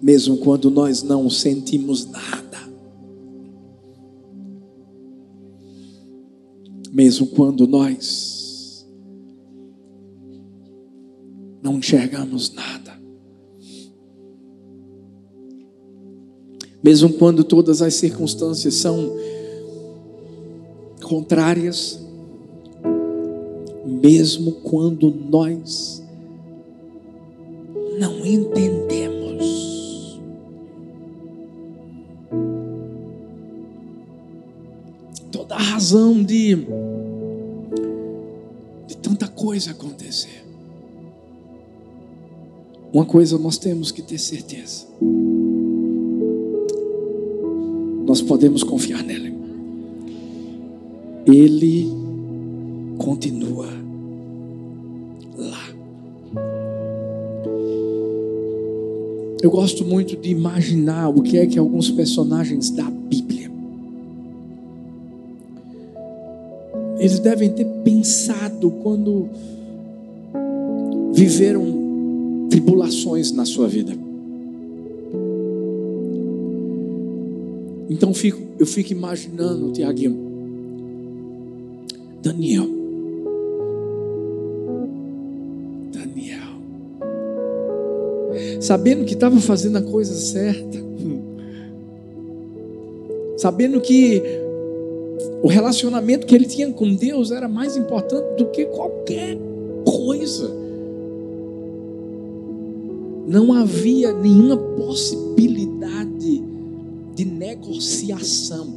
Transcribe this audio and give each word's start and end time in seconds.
mesmo 0.00 0.38
quando 0.38 0.70
nós 0.70 1.02
não 1.02 1.28
sentimos 1.30 2.06
nada, 2.06 2.58
mesmo 6.92 7.26
quando 7.28 7.66
nós 7.66 8.86
não 11.62 11.78
enxergamos 11.78 12.52
nada, 12.52 13.00
mesmo 16.82 17.12
quando 17.14 17.42
todas 17.42 17.82
as 17.82 17.94
circunstâncias 17.94 18.74
são 18.74 19.16
contrárias, 21.02 22.00
mesmo 23.84 24.52
quando 24.52 25.10
nós 25.10 26.02
não 27.98 28.24
entendemos. 28.26 29.05
Razão 35.86 36.20
de, 36.20 36.56
de 38.88 38.96
tanta 38.96 39.28
coisa 39.28 39.70
acontecer. 39.70 40.44
Uma 42.92 43.04
coisa 43.04 43.38
nós 43.38 43.56
temos 43.56 43.92
que 43.92 44.02
ter 44.02 44.18
certeza. 44.18 44.84
Nós 48.04 48.20
podemos 48.20 48.64
confiar 48.64 49.04
nele. 49.04 49.32
Ele 51.24 51.88
continua 52.98 53.68
lá. 55.38 55.68
Eu 59.40 59.50
gosto 59.52 59.84
muito 59.84 60.16
de 60.16 60.30
imaginar 60.30 61.10
o 61.10 61.22
que 61.22 61.38
é 61.38 61.46
que 61.46 61.60
alguns 61.60 61.88
personagens 61.92 62.70
da 62.70 62.90
eles 67.06 67.20
devem 67.20 67.50
ter 67.50 67.64
pensado 67.84 68.68
quando 68.82 69.28
viveram 71.12 72.48
tribulações 72.50 73.30
na 73.30 73.44
sua 73.44 73.68
vida. 73.68 73.92
Então 77.88 78.12
fico, 78.12 78.42
eu 78.58 78.66
fico 78.66 78.92
imaginando, 78.92 79.70
Tiaguinho, 79.70 80.16
Daniel. 82.20 82.68
Daniel. 85.92 86.60
Sabendo 88.60 89.04
que 89.04 89.14
estava 89.14 89.38
fazendo 89.40 89.78
a 89.78 89.82
coisa 89.82 90.12
certa. 90.12 90.84
Sabendo 93.38 93.80
que 93.80 94.45
o 95.42 95.48
relacionamento 95.48 96.26
que 96.26 96.34
ele 96.34 96.46
tinha 96.46 96.72
com 96.72 96.94
Deus 96.94 97.30
era 97.30 97.48
mais 97.48 97.76
importante 97.76 98.36
do 98.36 98.46
que 98.46 98.64
qualquer 98.66 99.36
coisa. 99.84 100.50
Não 103.26 103.52
havia 103.52 104.12
nenhuma 104.12 104.56
possibilidade 104.56 106.42
de 107.14 107.24
negociação, 107.24 108.72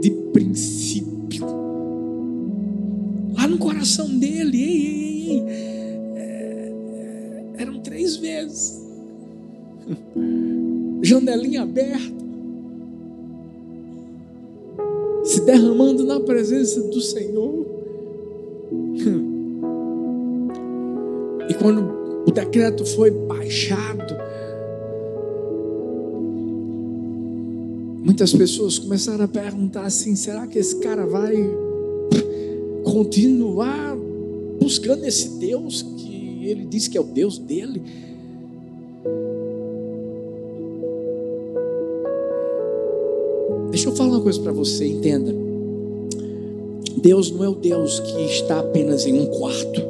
de 0.00 0.10
princípio. 0.32 1.44
Lá 3.36 3.48
no 3.48 3.58
coração 3.58 4.08
dele, 4.18 4.62
ei, 4.62 4.86
ei, 4.86 5.38
ei, 5.38 5.52
é, 6.16 6.72
eram 7.58 7.80
três 7.80 8.16
vezes. 8.16 8.84
Janelinha 11.02 11.62
aberta. 11.62 12.25
Se 15.36 15.42
derramando 15.42 16.02
na 16.02 16.18
presença 16.18 16.80
do 16.80 16.98
Senhor. 16.98 17.66
E 21.46 21.54
quando 21.54 22.24
o 22.26 22.32
decreto 22.32 22.86
foi 22.86 23.10
baixado, 23.10 24.16
muitas 28.02 28.32
pessoas 28.32 28.78
começaram 28.78 29.26
a 29.26 29.28
perguntar 29.28 29.82
assim: 29.82 30.16
será 30.16 30.46
que 30.46 30.58
esse 30.58 30.76
cara 30.76 31.04
vai 31.04 31.36
continuar 32.82 33.94
buscando 34.58 35.04
esse 35.04 35.38
Deus 35.38 35.82
que 35.82 36.48
ele 36.48 36.64
diz 36.64 36.88
que 36.88 36.96
é 36.96 37.00
o 37.00 37.04
Deus 37.04 37.36
dele? 37.36 37.82
Deixa 43.70 43.88
eu 43.88 43.94
falar 43.94 44.10
uma 44.10 44.20
coisa 44.20 44.40
para 44.40 44.52
você, 44.52 44.86
entenda. 44.86 45.34
Deus 46.96 47.30
não 47.30 47.44
é 47.44 47.48
o 47.48 47.54
Deus 47.54 48.00
que 48.00 48.22
está 48.22 48.60
apenas 48.60 49.06
em 49.06 49.20
um 49.20 49.26
quarto. 49.26 49.80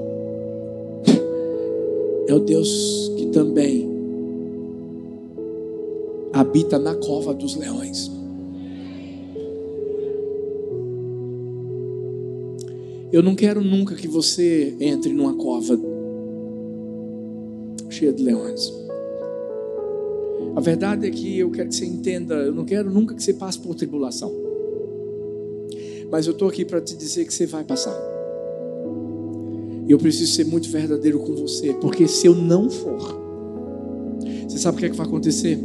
É 2.26 2.34
o 2.34 2.40
Deus 2.40 3.12
que 3.16 3.26
também 3.26 3.88
habita 6.32 6.78
na 6.78 6.94
cova 6.94 7.32
dos 7.32 7.56
leões. 7.56 8.10
Eu 13.12 13.22
não 13.22 13.34
quero 13.34 13.62
nunca 13.62 13.94
que 13.94 14.08
você 14.08 14.76
entre 14.80 15.12
numa 15.12 15.34
cova 15.34 15.78
cheia 17.88 18.12
de 18.12 18.22
leões. 18.22 18.85
A 20.56 20.60
verdade 20.60 21.06
é 21.06 21.10
que 21.10 21.38
eu 21.38 21.50
quero 21.50 21.68
que 21.68 21.74
você 21.74 21.84
entenda, 21.84 22.34
eu 22.36 22.54
não 22.54 22.64
quero 22.64 22.90
nunca 22.90 23.14
que 23.14 23.22
você 23.22 23.34
passe 23.34 23.58
por 23.58 23.74
tribulação. 23.74 24.32
Mas 26.10 26.26
eu 26.26 26.32
estou 26.32 26.48
aqui 26.48 26.64
para 26.64 26.80
te 26.80 26.96
dizer 26.96 27.26
que 27.26 27.34
você 27.34 27.44
vai 27.44 27.62
passar. 27.62 27.94
E 29.86 29.92
eu 29.92 29.98
preciso 29.98 30.32
ser 30.32 30.46
muito 30.46 30.70
verdadeiro 30.70 31.18
com 31.18 31.34
você, 31.34 31.74
porque 31.74 32.08
se 32.08 32.26
eu 32.26 32.34
não 32.34 32.70
for, 32.70 33.20
você 34.48 34.56
sabe 34.56 34.78
o 34.78 34.80
que 34.80 34.86
é 34.86 34.88
que 34.88 34.96
vai 34.96 35.06
acontecer? 35.06 35.58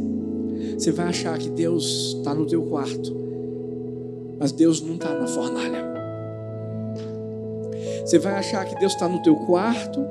Você 0.78 0.91
vai 0.91 1.08
achar 1.08 1.38
que 1.40 1.50
Deus 1.50 2.18
está 2.18 2.35
no 2.35 2.46
teu 2.46 2.62
quarto, 2.63 3.16
mas 4.38 4.52
Deus 4.52 4.81
não 4.81 4.96
está 4.96 5.18
na 5.18 5.25
fornalha. 5.25 5.85
Você 8.06 8.19
vai 8.19 8.34
achar 8.34 8.66
que 8.66 8.78
Deus 8.78 8.91
está 8.91 9.08
no 9.08 9.23
teu 9.23 9.38
quarto, 9.38 10.02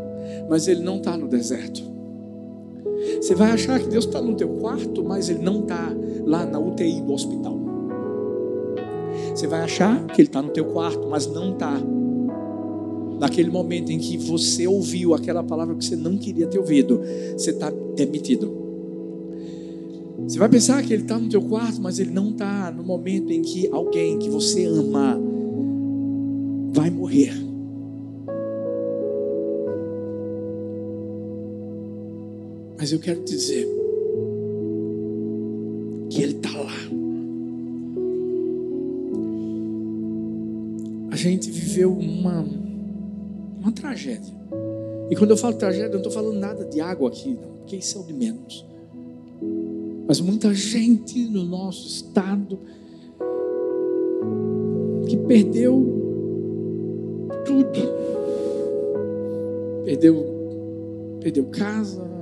mas 0.48 0.66
Ele 0.68 0.82
não 0.82 0.96
está 0.96 1.18
no 1.18 1.28
deserto. 1.28 1.99
Você 3.20 3.34
vai 3.34 3.50
achar 3.50 3.78
que 3.78 3.88
Deus 3.88 4.06
está 4.06 4.20
no 4.20 4.34
teu 4.34 4.48
quarto, 4.48 5.04
mas 5.04 5.28
Ele 5.28 5.40
não 5.40 5.60
está 5.60 5.94
lá 6.24 6.46
na 6.46 6.58
UTI 6.58 7.02
do 7.02 7.12
hospital. 7.12 7.58
Você 9.34 9.46
vai 9.46 9.60
achar 9.60 10.06
que 10.06 10.22
Ele 10.22 10.28
está 10.28 10.40
no 10.40 10.48
teu 10.50 10.64
quarto, 10.66 11.06
mas 11.08 11.26
não 11.26 11.52
está 11.52 11.80
naquele 13.20 13.50
momento 13.50 13.92
em 13.92 13.98
que 13.98 14.16
você 14.16 14.66
ouviu 14.66 15.14
aquela 15.14 15.44
palavra 15.44 15.74
que 15.74 15.84
você 15.84 15.94
não 15.94 16.16
queria 16.16 16.46
ter 16.46 16.58
ouvido, 16.58 17.02
você 17.36 17.50
está 17.50 17.70
demitido. 17.94 18.50
Você 20.26 20.38
vai 20.38 20.48
pensar 20.48 20.82
que 20.82 20.92
ele 20.92 21.02
está 21.02 21.18
no 21.18 21.28
teu 21.28 21.42
quarto, 21.42 21.82
mas 21.82 21.98
ele 21.98 22.10
não 22.10 22.30
está 22.30 22.70
no 22.70 22.82
momento 22.82 23.30
em 23.30 23.42
que 23.42 23.68
alguém 23.70 24.18
que 24.18 24.30
você 24.30 24.64
ama 24.64 25.20
vai 26.72 26.88
morrer. 26.88 27.49
Mas 32.80 32.92
eu 32.92 32.98
quero 32.98 33.22
dizer 33.22 33.68
que 36.08 36.22
ele 36.22 36.32
está 36.32 36.48
lá. 36.50 36.72
A 41.10 41.16
gente 41.16 41.50
viveu 41.50 41.92
uma, 41.92 42.42
uma 43.60 43.70
tragédia. 43.70 44.34
E 45.10 45.14
quando 45.14 45.32
eu 45.32 45.36
falo 45.36 45.56
tragédia, 45.56 45.88
eu 45.88 45.90
não 45.90 45.98
estou 45.98 46.10
falando 46.10 46.38
nada 46.38 46.64
de 46.64 46.80
água 46.80 47.10
aqui, 47.10 47.34
não, 47.34 47.50
porque 47.58 47.76
isso 47.76 47.98
é 47.98 48.00
o 48.00 48.04
de 48.04 48.14
menos. 48.14 48.66
Mas 50.08 50.18
muita 50.18 50.54
gente 50.54 51.22
no 51.28 51.44
nosso 51.44 51.86
estado 51.86 52.58
que 55.06 55.18
perdeu 55.18 55.84
tudo. 57.44 57.78
Perdeu, 59.84 60.24
perdeu 61.20 61.44
casa, 61.44 62.19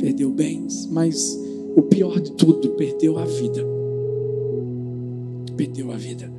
perdeu 0.00 0.30
bens, 0.30 0.86
mas 0.90 1.38
o 1.76 1.82
pior 1.82 2.18
de 2.18 2.32
tudo, 2.32 2.70
perdeu 2.70 3.18
a 3.18 3.24
vida. 3.24 3.62
Perdeu 5.56 5.92
a 5.92 5.96
vida. 5.96 6.32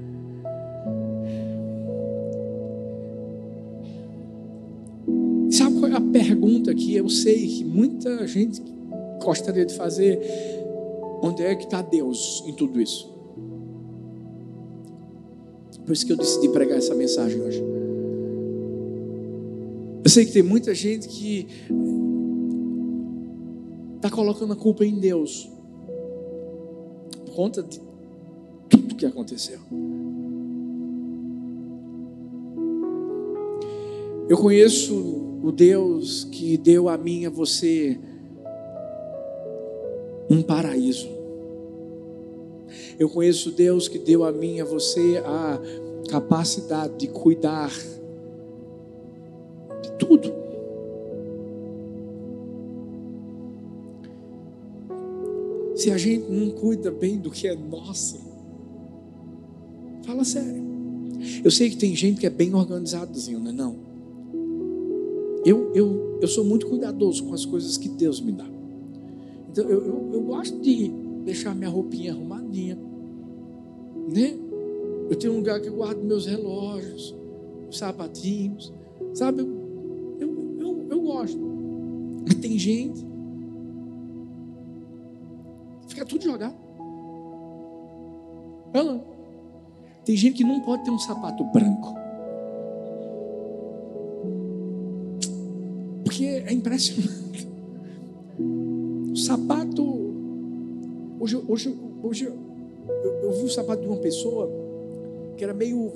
Sabe 5.52 5.80
qual 5.80 5.92
é 5.92 5.96
a 5.96 6.02
pergunta 6.02 6.74
que 6.74 6.96
eu 6.96 7.08
sei 7.08 7.48
que 7.48 7.64
muita 7.64 8.26
gente 8.28 8.62
gostaria 9.24 9.66
de 9.66 9.76
fazer? 9.76 10.20
Onde 11.22 11.44
é 11.44 11.54
que 11.54 11.66
está 11.66 11.84
Deus 11.84 12.44
em 12.48 12.54
tudo 12.54 12.82
isso? 12.82 13.12
Por 15.86 15.94
isso 15.94 16.06
que 16.06 16.14
eu 16.14 16.18
decidi 16.18 16.50
pregar 16.50 16.80
essa 16.80 16.96
mensagem 16.96 17.40
hoje. 17.40 17.64
Eu 20.04 20.10
sei 20.10 20.26
que 20.26 20.32
tem 20.32 20.42
muita 20.42 20.74
gente 20.74 21.08
que 21.08 21.48
está 24.02 24.10
colocando 24.10 24.54
a 24.54 24.56
culpa 24.56 24.84
em 24.84 25.00
Deus 25.00 25.48
por 27.24 27.36
conta 27.36 27.62
de 27.62 27.80
tudo 28.68 28.96
que 28.96 29.06
aconteceu. 29.06 29.60
Eu 34.28 34.38
conheço 34.40 34.96
o 35.44 35.52
Deus 35.52 36.24
que 36.24 36.58
deu 36.58 36.90
a 36.90 36.98
mim 36.98 37.22
e 37.22 37.26
a 37.28 37.30
você 37.30 38.00
um 40.28 40.42
paraíso. 40.42 41.08
Eu 42.98 43.08
conheço 43.08 43.50
o 43.50 43.52
Deus 43.52 43.88
que 43.88 44.00
deu 44.00 44.24
a 44.24 44.32
mim 44.32 44.56
e 44.56 44.62
a 44.62 44.66
você 44.66 45.22
a 45.24 45.60
capacidade 46.10 46.98
de 46.98 47.08
cuidar 47.08 47.72
de 49.84 49.92
tudo. 50.00 50.41
Se 55.82 55.90
a 55.90 55.98
gente 55.98 56.30
não 56.30 56.52
cuida 56.52 56.92
bem 56.92 57.18
do 57.18 57.32
que 57.32 57.48
é 57.48 57.56
nosso, 57.56 58.20
fala 60.04 60.24
sério. 60.24 60.62
Eu 61.44 61.50
sei 61.50 61.72
que 61.72 61.78
tem 61.78 61.96
gente 61.96 62.20
que 62.20 62.28
é 62.28 62.30
bem 62.30 62.54
organizadozinho, 62.54 63.40
não 63.40 63.50
é 63.50 63.52
não? 63.52 63.76
Eu, 65.44 65.72
eu, 65.74 66.20
eu 66.22 66.28
sou 66.28 66.46
muito 66.46 66.68
cuidadoso 66.68 67.24
com 67.24 67.34
as 67.34 67.46
coisas 67.46 67.78
que 67.78 67.90
Deus 67.90 68.22
me 68.22 68.32
dá. 68.32 68.48
Então 69.50 69.68
eu, 69.68 69.84
eu, 69.84 70.10
eu 70.14 70.22
gosto 70.22 70.60
de 70.60 70.88
deixar 71.26 71.56
minha 71.56 71.72
roupinha 71.72 72.14
arrumadinha, 72.14 72.78
né? 74.16 74.38
Eu 75.10 75.16
tenho 75.16 75.34
um 75.34 75.38
lugar 75.38 75.60
que 75.60 75.68
eu 75.68 75.78
guardo 75.78 76.04
meus 76.04 76.28
relógios, 76.28 77.16
sapatinhos, 77.72 78.72
sabe? 79.16 79.42
Eu, 79.42 79.48
eu, 80.20 80.58
eu, 80.60 80.86
eu 80.92 81.02
gosto. 81.02 81.42
Mas 82.24 82.36
tem 82.36 82.60
gente 82.60 83.04
Fica 86.02 86.06
tudo 86.06 86.24
jogado. 86.24 86.56
Ela. 88.74 89.06
Tem 90.04 90.16
gente 90.16 90.38
que 90.38 90.44
não 90.44 90.62
pode 90.62 90.84
ter 90.84 90.90
um 90.90 90.98
sapato 90.98 91.44
branco. 91.46 91.94
Porque 96.04 96.26
é 96.26 96.54
impressionante. 96.54 97.48
O 98.40 99.16
sapato. 99.16 99.84
Hoje, 101.20 101.44
hoje, 101.48 101.80
hoje 102.02 102.26
eu, 102.26 102.34
eu 103.24 103.32
vi 103.34 103.44
o 103.44 103.50
sapato 103.50 103.84
de 103.84 103.88
uma 103.88 103.98
pessoa 103.98 104.50
que 105.38 105.44
era 105.44 105.54
meio 105.54 105.92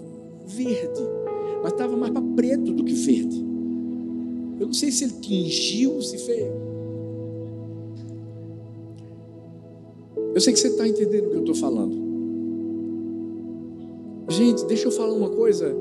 verde, 0.45 1.01
mas 1.63 1.71
estava 1.71 1.97
mais 1.97 2.11
para 2.11 2.21
preto 2.35 2.71
do 2.73 2.83
que 2.83 2.93
verde. 2.93 3.43
Eu 4.59 4.67
não 4.67 4.73
sei 4.73 4.91
se 4.91 5.05
ele 5.05 5.13
tingiu, 5.13 5.99
se 6.01 6.17
fez. 6.19 6.64
Eu 10.35 10.41
sei 10.41 10.51
que 10.51 10.59
você 10.59 10.67
está 10.67 10.85
entendendo 10.85 11.27
o 11.27 11.29
que 11.29 11.35
eu 11.37 11.39
estou 11.39 11.55
falando. 11.55 11.95
Gente, 14.27 14.65
deixa 14.65 14.85
eu 14.85 14.91
falar 14.91 15.13
uma 15.13 15.29
coisa. 15.29 15.73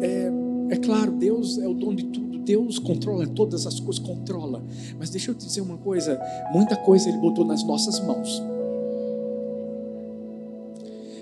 É, 0.00 0.32
é 0.74 0.76
claro, 0.78 1.12
Deus 1.12 1.58
é 1.58 1.68
o 1.68 1.74
dono 1.74 1.96
de 1.96 2.04
tudo. 2.04 2.38
Deus 2.38 2.78
controla 2.78 3.26
todas 3.26 3.66
as 3.66 3.78
coisas, 3.78 4.02
controla. 4.02 4.64
Mas 4.98 5.10
deixa 5.10 5.30
eu 5.30 5.34
te 5.34 5.44
dizer 5.44 5.60
uma 5.60 5.76
coisa: 5.76 6.18
muita 6.50 6.76
coisa 6.76 7.10
Ele 7.10 7.18
botou 7.18 7.44
nas 7.44 7.62
nossas 7.62 8.00
mãos. 8.00 8.42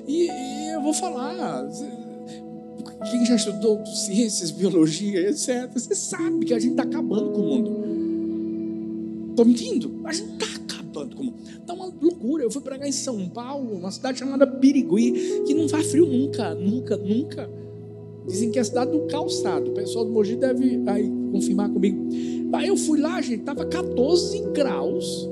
E, 0.07 0.29
e 0.31 0.69
eu 0.73 0.81
vou 0.81 0.95
falar. 0.95 1.69
Quem 3.11 3.27
já 3.27 3.35
estudou 3.35 3.85
ciências, 3.87 4.53
biologia, 4.53 5.31
etc., 5.31 5.69
você 5.73 5.97
sabe 5.97 6.47
que 6.47 6.55
a 6.55 6.61
gente 6.61 6.73
está 6.73 6.85
acabando 6.85 7.31
com 7.31 7.41
o 7.41 7.45
mundo. 7.45 9.31
Estou 9.31 9.45
mentindo? 9.45 10.01
A 10.05 10.13
gente 10.13 10.33
está 10.33 10.47
acabando 10.99 11.17
com 11.17 11.23
o 11.23 11.27
mundo. 11.27 11.39
Está 11.61 11.73
uma 11.75 11.87
loucura. 11.87 12.43
Eu 12.43 12.51
fui 12.51 12.63
pregar 12.63 12.89
em 12.89 12.93
São 12.93 13.29
Paulo, 13.29 13.77
uma 13.77 13.91
cidade 13.91 14.19
chamada 14.19 14.47
Birigui, 14.47 15.43
que 15.47 15.55
não 15.55 15.69
faz 15.69 15.91
frio 15.91 16.07
nunca, 16.07 16.55
nunca, 16.55 16.97
nunca. 16.97 17.51
Dizem 18.27 18.51
que 18.51 18.59
é 18.59 18.63
a 18.63 18.65
cidade 18.65 18.91
do 18.91 19.07
calçado. 19.07 19.71
O 19.71 19.75
pessoal 19.75 20.05
do 20.05 20.11
Mogi 20.11 20.37
deve 20.37 20.83
aí 20.87 21.11
confirmar 21.33 21.71
comigo. 21.71 22.09
Aí 22.53 22.69
eu 22.69 22.77
fui 22.77 23.01
lá, 23.01 23.21
gente, 23.21 23.41
estava 23.41 23.65
14 23.65 24.41
graus. 24.53 25.29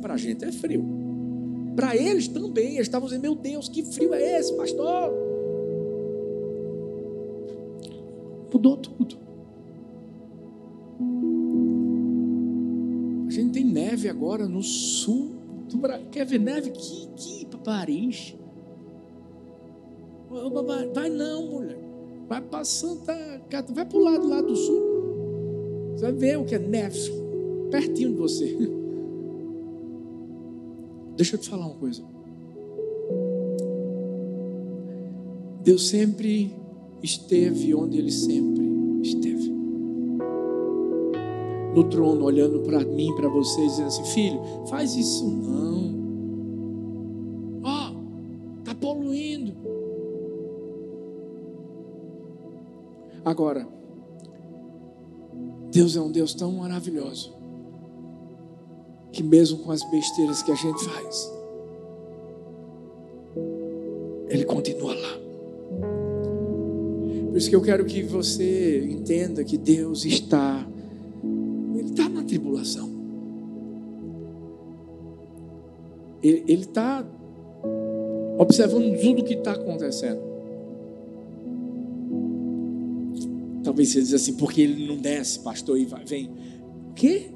Para 0.00 0.14
a 0.14 0.16
gente 0.16 0.44
é 0.44 0.52
frio. 0.52 0.84
Para 1.74 1.96
eles 1.96 2.28
também. 2.28 2.74
Eles 2.74 2.86
estavam 2.86 3.08
dizendo: 3.08 3.22
Meu 3.22 3.34
Deus, 3.34 3.68
que 3.68 3.82
frio 3.82 4.12
é 4.14 4.38
esse, 4.38 4.54
pastor? 4.54 5.12
Mudou 8.52 8.76
tudo. 8.76 9.27
Neve 13.98 14.08
agora 14.08 14.46
no 14.46 14.62
sul 14.62 15.32
do 15.68 15.76
Brasil. 15.76 16.06
Quer 16.10 16.24
ver 16.24 16.38
neve? 16.38 16.70
Que, 16.70 17.08
que 17.16 17.46
Paris. 17.64 18.36
Vai 20.94 21.10
não, 21.10 21.46
mulher. 21.46 21.78
Vai 22.28 22.40
para 22.40 22.64
Santa 22.64 23.14
Catarina. 23.50 23.74
Vai 23.74 23.84
para 23.84 23.98
o 23.98 24.00
lado 24.00 24.28
lá 24.28 24.40
do 24.40 24.54
sul. 24.54 24.82
Você 25.94 26.02
vai 26.02 26.12
ver 26.12 26.38
o 26.38 26.44
que 26.44 26.54
é 26.54 26.58
neve. 26.58 27.10
Pertinho 27.70 28.12
de 28.12 28.16
você. 28.16 28.56
Deixa 31.16 31.34
eu 31.34 31.40
te 31.40 31.48
falar 31.48 31.66
uma 31.66 31.74
coisa. 31.74 32.04
Deus 35.64 35.88
sempre 35.88 36.54
esteve 37.02 37.74
onde 37.74 37.98
Ele 37.98 38.12
sempre 38.12 38.67
no 41.74 41.84
trono, 41.84 42.24
olhando 42.24 42.60
para 42.60 42.80
mim, 42.80 43.14
para 43.14 43.28
vocês, 43.28 43.72
dizendo 43.72 43.88
assim: 43.88 44.04
Filho, 44.04 44.40
faz 44.68 44.94
isso 44.94 45.26
não. 45.26 45.98
Ó, 47.62 47.90
oh, 47.90 48.58
está 48.60 48.74
poluindo. 48.74 49.52
Agora, 53.24 53.68
Deus 55.70 55.96
é 55.96 56.00
um 56.00 56.10
Deus 56.10 56.34
tão 56.34 56.52
maravilhoso 56.52 57.36
que, 59.12 59.22
mesmo 59.22 59.58
com 59.58 59.70
as 59.70 59.82
besteiras 59.90 60.42
que 60.42 60.50
a 60.50 60.54
gente 60.54 60.82
faz, 60.84 61.32
Ele 64.28 64.44
continua 64.44 64.94
lá. 64.94 65.18
Por 67.28 67.36
isso 67.36 67.50
que 67.50 67.56
eu 67.56 67.62
quero 67.62 67.84
que 67.84 68.02
você 68.02 68.84
entenda 68.90 69.44
que 69.44 69.58
Deus 69.58 70.04
está 70.04 70.66
Ele 76.22 76.62
está 76.62 77.06
observando 78.38 78.98
tudo 79.00 79.22
o 79.22 79.24
que 79.24 79.34
está 79.34 79.52
acontecendo. 79.52 80.20
Talvez 83.62 83.90
você 83.90 84.00
diz 84.00 84.14
assim, 84.14 84.34
porque 84.34 84.62
ele 84.62 84.86
não 84.86 84.96
desce, 84.96 85.40
pastor, 85.40 85.78
e 85.78 85.84
vai, 85.84 86.04
vem. 86.04 86.30
O 86.90 86.94
quê? 86.94 87.30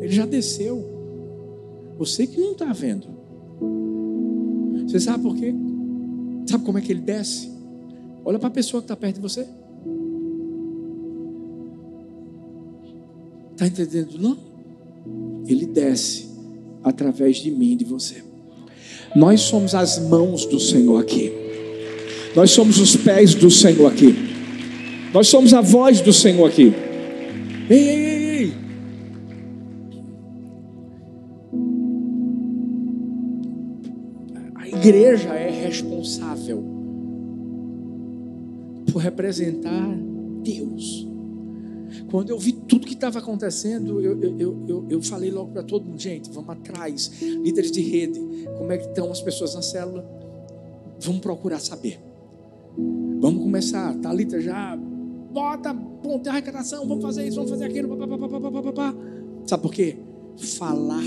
Ele 0.00 0.12
já 0.12 0.26
desceu. 0.26 0.84
Você 1.98 2.26
que 2.26 2.40
não 2.40 2.52
está 2.52 2.72
vendo. 2.72 3.06
Você 4.86 4.98
sabe 4.98 5.22
por 5.22 5.36
quê? 5.36 5.54
Sabe 6.46 6.64
como 6.64 6.78
é 6.78 6.80
que 6.80 6.90
ele 6.90 7.02
desce? 7.02 7.50
Olha 8.24 8.38
para 8.38 8.48
a 8.48 8.50
pessoa 8.52 8.80
que 8.80 8.86
está 8.86 8.96
perto 8.96 9.16
de 9.16 9.22
você. 9.22 9.46
Está 13.52 13.66
entendendo? 13.66 14.18
Não. 14.18 14.36
Ele 15.46 15.66
desce 15.66 16.29
através 16.82 17.36
de 17.38 17.50
mim 17.50 17.76
de 17.76 17.84
você. 17.84 18.22
Nós 19.14 19.40
somos 19.42 19.74
as 19.74 19.98
mãos 19.98 20.46
do 20.46 20.60
Senhor 20.60 21.00
aqui. 21.00 21.32
Nós 22.34 22.50
somos 22.52 22.78
os 22.78 22.96
pés 22.96 23.34
do 23.34 23.50
Senhor 23.50 23.90
aqui. 23.90 24.14
Nós 25.12 25.26
somos 25.28 25.52
a 25.52 25.60
voz 25.60 26.00
do 26.00 26.12
Senhor 26.12 26.48
aqui. 26.48 26.72
Ei, 27.68 27.88
ei, 27.88 28.04
ei, 28.04 28.26
ei. 28.38 28.52
A 34.54 34.68
igreja 34.68 35.30
é 35.30 35.50
responsável 35.50 36.64
por 38.92 39.02
representar 39.02 39.88
Deus. 40.42 41.09
Quando 42.10 42.30
eu 42.30 42.38
vi 42.38 42.52
tudo 42.52 42.86
que 42.86 42.94
estava 42.94 43.20
acontecendo, 43.20 44.00
eu, 44.00 44.20
eu, 44.20 44.66
eu, 44.66 44.86
eu 44.90 45.02
falei 45.02 45.30
logo 45.30 45.52
para 45.52 45.62
todo 45.62 45.84
mundo: 45.84 46.00
gente, 46.00 46.28
vamos 46.30 46.50
atrás, 46.50 47.10
líderes 47.22 47.70
de 47.70 47.80
rede, 47.80 48.20
como 48.58 48.72
é 48.72 48.78
que 48.78 48.88
estão 48.88 49.10
as 49.12 49.22
pessoas 49.22 49.54
na 49.54 49.62
célula? 49.62 50.04
Vamos 51.00 51.20
procurar 51.20 51.60
saber. 51.60 52.00
Vamos 53.20 53.42
começar, 53.42 53.94
Thalita 53.98 54.40
já 54.40 54.76
bota 54.76 55.72
ponto 55.72 56.24
de 56.24 56.28
arrecadação, 56.28 56.86
vamos 56.86 57.02
fazer 57.02 57.26
isso, 57.26 57.36
vamos 57.36 57.50
fazer 57.50 57.66
aquilo, 57.66 57.96
papapá. 57.96 58.94
Sabe 59.46 59.62
por 59.62 59.72
quê? 59.72 59.96
Falar 60.36 61.04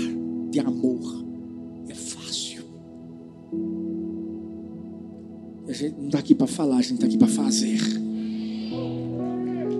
de 0.50 0.60
amor 0.60 1.24
é 1.88 1.94
fácil. 1.94 2.64
A 5.68 5.72
gente 5.72 5.98
não 5.98 6.06
está 6.06 6.18
aqui 6.18 6.34
para 6.34 6.46
falar, 6.46 6.76
a 6.76 6.82
gente 6.82 6.94
está 6.94 7.06
aqui 7.06 7.18
para 7.18 7.28
fazer. 7.28 7.78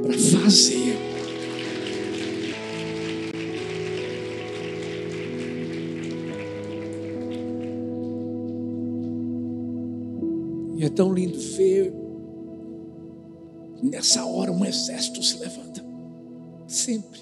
Para 0.02 0.18
fazer. 0.18 1.13
É 10.86 10.88
tão 10.90 11.12
lindo 11.12 11.38
ver 11.38 11.92
nessa 13.82 14.24
hora 14.24 14.50
um 14.50 14.64
exército 14.64 15.22
se 15.22 15.38
levanta. 15.38 15.84
Sempre. 16.66 17.20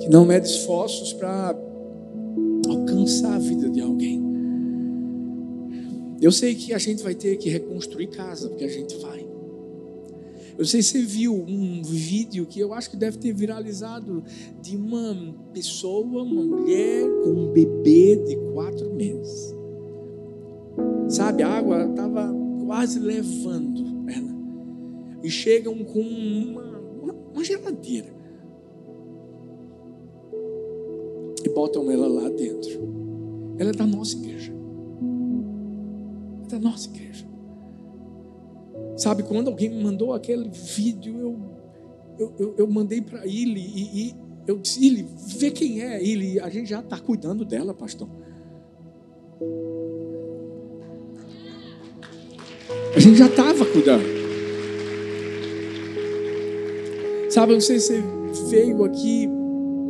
Que 0.00 0.08
não 0.08 0.24
mede 0.24 0.46
esforços 0.46 1.12
para 1.12 1.56
alcançar 2.68 3.34
a 3.34 3.38
vida 3.38 3.70
de 3.70 3.80
alguém. 3.80 4.24
Eu 6.20 6.32
sei 6.32 6.54
que 6.54 6.72
a 6.72 6.78
gente 6.78 7.02
vai 7.02 7.14
ter 7.14 7.36
que 7.36 7.48
reconstruir 7.48 8.08
casa, 8.08 8.48
porque 8.48 8.64
a 8.64 8.68
gente 8.68 8.96
vai. 8.98 9.26
Eu 10.58 10.64
sei 10.64 10.82
se 10.82 10.92
você 10.92 11.02
viu 11.02 11.34
um 11.34 11.82
vídeo 11.82 12.46
que 12.46 12.58
eu 12.58 12.72
acho 12.72 12.90
que 12.90 12.96
deve 12.96 13.18
ter 13.18 13.32
viralizado 13.32 14.24
de 14.62 14.76
uma 14.76 15.34
pessoa, 15.52 16.22
uma 16.22 16.24
mulher 16.24 17.04
com 17.22 17.30
um 17.30 17.52
bebê 17.52 18.16
de 18.16 18.36
quatro 18.54 18.94
meses. 18.94 19.55
Sabe, 21.08 21.42
a 21.42 21.48
água 21.48 21.84
estava 21.88 22.34
quase 22.66 22.98
levando 22.98 24.10
ela. 24.10 24.36
E 25.22 25.30
chegam 25.30 25.84
com 25.84 26.00
uma, 26.00 26.62
uma, 26.62 27.12
uma 27.32 27.44
geladeira. 27.44 28.14
E 31.44 31.48
botam 31.48 31.90
ela 31.90 32.08
lá 32.08 32.28
dentro. 32.28 32.86
Ela 33.58 33.70
é 33.70 33.72
da 33.72 33.86
nossa 33.86 34.16
igreja. 34.16 34.52
É 36.44 36.48
da 36.48 36.58
nossa 36.58 36.88
igreja. 36.88 37.26
Sabe, 38.96 39.22
quando 39.22 39.48
alguém 39.48 39.68
me 39.68 39.82
mandou 39.82 40.12
aquele 40.12 40.48
vídeo, 40.48 41.18
eu, 41.20 41.38
eu, 42.18 42.34
eu, 42.38 42.54
eu 42.58 42.66
mandei 42.66 43.00
para 43.00 43.26
ele 43.26 43.60
e, 43.60 44.08
e, 44.08 44.14
eu 44.46 44.58
disse, 44.58 44.84
ele, 44.86 45.06
vê 45.38 45.50
quem 45.50 45.82
é 45.82 46.02
ele. 46.02 46.40
A 46.40 46.48
gente 46.48 46.70
já 46.70 46.80
está 46.80 46.98
cuidando 46.98 47.44
dela, 47.44 47.74
pastor. 47.74 48.08
A 52.96 52.98
gente 52.98 53.18
já 53.18 53.26
estava 53.26 53.62
cuidando. 53.66 54.06
Sabe, 57.28 57.52
eu 57.52 57.56
não 57.56 57.60
sei 57.60 57.78
se 57.78 58.00
você 58.00 58.44
veio 58.48 58.82
aqui, 58.84 59.28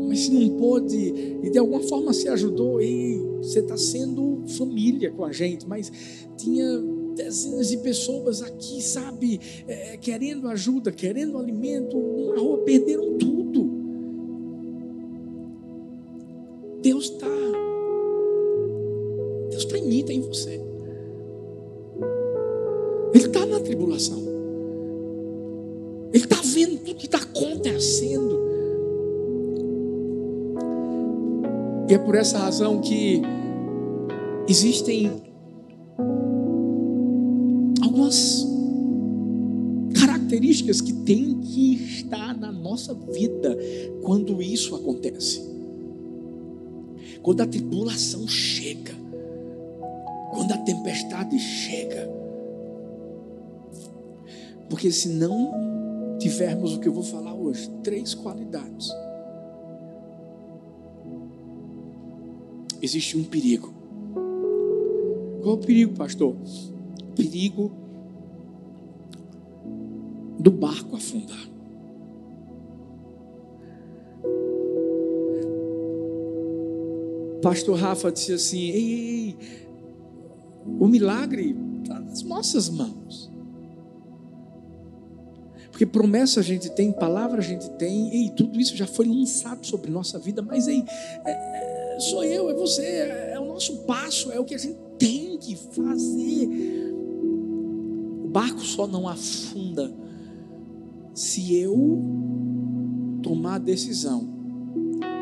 mas 0.08 0.22
se 0.22 0.32
não 0.32 0.56
pôde, 0.56 1.38
e 1.40 1.48
de 1.48 1.56
alguma 1.56 1.78
forma 1.82 2.12
se 2.12 2.28
ajudou, 2.28 2.82
e 2.82 3.22
você 3.40 3.60
está 3.60 3.76
sendo 3.76 4.42
família 4.58 5.12
com 5.12 5.24
a 5.24 5.30
gente, 5.30 5.68
mas 5.68 5.92
tinha 6.36 6.82
dezenas 7.14 7.68
de 7.68 7.76
pessoas 7.76 8.42
aqui, 8.42 8.82
sabe, 8.82 9.38
é, 9.68 9.96
querendo 9.98 10.48
ajuda, 10.48 10.90
querendo 10.90 11.38
alimento, 11.38 11.96
na 12.34 12.40
rua, 12.40 12.58
perderam 12.64 13.16
tudo. 13.16 13.70
Deus 16.82 17.04
está, 17.04 17.28
Deus 19.50 19.62
está 19.62 19.78
em 19.78 19.86
mim, 19.86 20.00
está 20.00 20.12
em 20.12 20.20
você. 20.22 20.65
Tribulação. 23.66 24.22
Ele 26.12 26.24
está 26.24 26.40
vendo 26.42 26.78
tudo 26.78 26.96
que 26.96 27.06
está 27.06 27.18
acontecendo. 27.18 28.46
E 31.88 31.94
é 31.94 31.98
por 31.98 32.14
essa 32.14 32.38
razão 32.38 32.80
que 32.80 33.22
existem 34.48 35.22
algumas 37.82 38.46
características 39.98 40.80
que 40.80 40.92
têm 40.92 41.38
que 41.40 41.74
estar 41.74 42.36
na 42.36 42.50
nossa 42.50 42.94
vida 42.94 43.56
quando 44.02 44.40
isso 44.42 44.74
acontece. 44.74 45.44
Quando 47.22 47.40
a 47.40 47.46
tribulação 47.46 48.26
chega, 48.26 48.94
quando 50.32 50.52
a 50.52 50.58
tempestade 50.58 51.38
chega. 51.38 52.25
Porque 54.68 54.90
se 54.90 55.08
não 55.08 56.16
tivermos 56.18 56.74
o 56.74 56.80
que 56.80 56.88
eu 56.88 56.92
vou 56.92 57.02
falar 57.02 57.34
hoje, 57.34 57.70
três 57.82 58.14
qualidades, 58.14 58.90
existe 62.82 63.16
um 63.16 63.24
perigo. 63.24 63.72
Qual 65.42 65.54
o 65.54 65.58
perigo, 65.58 65.94
pastor? 65.94 66.34
Perigo 67.14 67.70
do 70.38 70.50
barco 70.50 70.96
afundar. 70.96 71.56
Pastor 77.42 77.78
Rafa 77.78 78.10
disse 78.10 78.32
assim: 78.32 78.58
ei, 78.58 78.74
ei, 78.74 79.08
ei, 79.08 79.68
o 80.80 80.88
milagre 80.88 81.56
está 81.80 82.00
nas 82.00 82.22
nossas 82.22 82.68
mãos. 82.68 83.25
Porque 85.76 85.84
promessa 85.84 86.40
a 86.40 86.42
gente 86.42 86.70
tem, 86.70 86.90
palavra 86.90 87.38
a 87.38 87.42
gente 87.42 87.68
tem, 87.72 88.08
ei, 88.08 88.30
tudo 88.30 88.58
isso 88.58 88.74
já 88.74 88.86
foi 88.86 89.06
lançado 89.06 89.66
sobre 89.66 89.90
nossa 89.90 90.18
vida, 90.18 90.40
mas 90.40 90.66
ei, 90.66 90.82
é, 91.22 91.30
é 91.30 92.00
sou 92.00 92.24
eu, 92.24 92.48
é 92.48 92.54
você, 92.54 92.82
é, 92.82 93.32
é 93.34 93.38
o 93.38 93.44
nosso 93.44 93.82
passo, 93.82 94.32
é 94.32 94.40
o 94.40 94.44
que 94.46 94.54
a 94.54 94.58
gente 94.58 94.78
tem 94.98 95.36
que 95.36 95.54
fazer. 95.54 96.48
O 98.24 98.26
barco 98.28 98.60
só 98.60 98.86
não 98.86 99.06
afunda 99.06 99.92
se 101.12 101.54
eu 101.54 102.00
tomar 103.22 103.56
a 103.56 103.58
decisão 103.58 104.26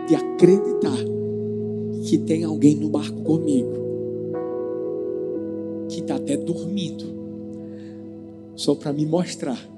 de 0.07 0.15
acreditar 0.15 1.05
que 2.09 2.17
tem 2.17 2.45
alguém 2.45 2.77
no 2.77 2.91
barco 2.91 3.25
comigo, 3.25 3.73
que 5.89 5.99
está 5.99 6.15
até 6.15 6.37
dormindo, 6.37 7.13
só 8.55 8.77
para 8.77 8.93
me 8.93 9.05
mostrar 9.05 9.74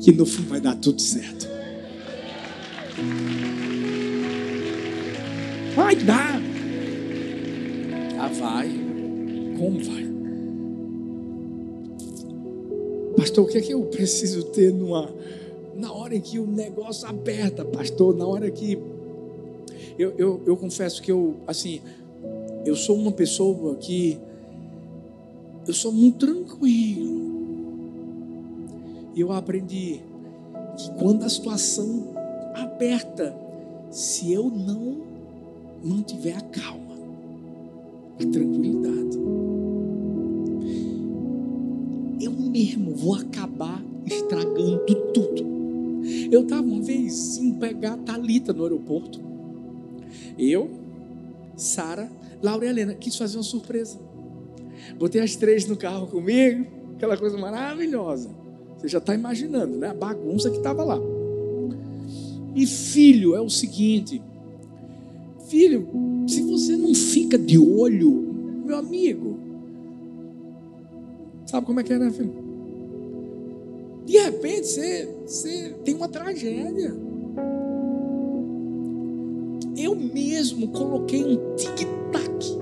que 0.00 0.12
no 0.12 0.24
fim 0.24 0.42
vai 0.44 0.60
dar 0.60 0.74
tudo 0.76 1.00
certo. 1.00 1.48
Vai 5.76 5.94
dar. 5.96 6.40
Ah, 8.18 8.28
vai. 8.28 8.70
Como 9.58 9.78
vai? 9.84 10.10
Pastor, 13.16 13.44
o 13.44 13.48
que 13.48 13.58
é 13.58 13.60
que 13.60 13.72
eu 13.74 13.82
preciso 13.82 14.44
ter 14.44 14.72
numa, 14.72 15.12
na 15.76 15.92
hora 15.92 16.18
que 16.18 16.38
o 16.38 16.46
negócio 16.46 17.06
aperta, 17.06 17.64
pastor? 17.64 18.16
Na 18.16 18.26
hora 18.26 18.50
que. 18.50 18.78
Eu, 19.98 20.14
eu, 20.16 20.42
eu 20.46 20.56
confesso 20.56 21.02
que 21.02 21.12
eu, 21.12 21.36
assim, 21.46 21.82
eu 22.64 22.74
sou 22.74 22.96
uma 22.96 23.12
pessoa 23.12 23.76
que. 23.76 24.18
Eu 25.66 25.74
sou 25.74 25.92
muito 25.92 26.26
tranquilo. 26.26 27.19
Eu 29.16 29.32
aprendi 29.32 30.00
que 30.76 30.90
quando 30.98 31.24
a 31.24 31.28
situação 31.28 32.14
aperta, 32.54 33.34
se 33.90 34.32
eu 34.32 34.44
não 34.48 35.02
mantiver 35.82 36.36
a 36.36 36.40
calma, 36.40 36.94
a 38.14 38.30
tranquilidade, 38.30 39.18
eu 42.20 42.32
mesmo 42.32 42.94
vou 42.94 43.14
acabar 43.14 43.82
estragando 44.06 44.84
tudo. 45.12 45.50
Eu 46.30 46.42
estava 46.42 46.62
uma 46.62 46.82
vez 46.82 47.36
em 47.38 47.52
pegar 47.54 47.94
a 47.94 47.98
Thalita 47.98 48.52
no 48.52 48.62
aeroporto. 48.62 49.20
Eu, 50.38 50.70
Sara, 51.56 52.10
Laura 52.42 52.64
e 52.64 52.68
Helena, 52.68 52.94
quis 52.94 53.16
fazer 53.16 53.36
uma 53.36 53.42
surpresa. 53.42 53.98
Botei 54.98 55.20
as 55.20 55.36
três 55.36 55.66
no 55.66 55.76
carro 55.76 56.06
comigo, 56.06 56.66
aquela 56.94 57.16
coisa 57.16 57.36
maravilhosa. 57.36 58.30
Você 58.80 58.88
já 58.88 58.98
está 58.98 59.14
imaginando, 59.14 59.76
né? 59.76 59.88
A 59.88 59.94
bagunça 59.94 60.50
que 60.50 60.56
estava 60.56 60.82
lá. 60.82 60.98
E 62.54 62.66
filho, 62.66 63.34
é 63.34 63.40
o 63.40 63.50
seguinte: 63.50 64.22
filho, 65.46 65.86
se 66.26 66.40
você 66.42 66.76
não 66.76 66.94
fica 66.94 67.36
de 67.36 67.58
olho, 67.58 68.10
meu 68.64 68.78
amigo, 68.78 69.36
sabe 71.44 71.66
como 71.66 71.80
é 71.80 71.82
que 71.82 71.92
é, 71.92 71.98
né, 71.98 72.10
filho? 72.10 72.32
De 74.06 74.18
repente 74.18 74.66
você, 74.66 75.08
você 75.26 75.74
tem 75.84 75.94
uma 75.94 76.08
tragédia. 76.08 76.94
Eu 79.76 79.94
mesmo 79.94 80.68
coloquei 80.68 81.22
um 81.22 81.54
tic-tac 81.54 82.58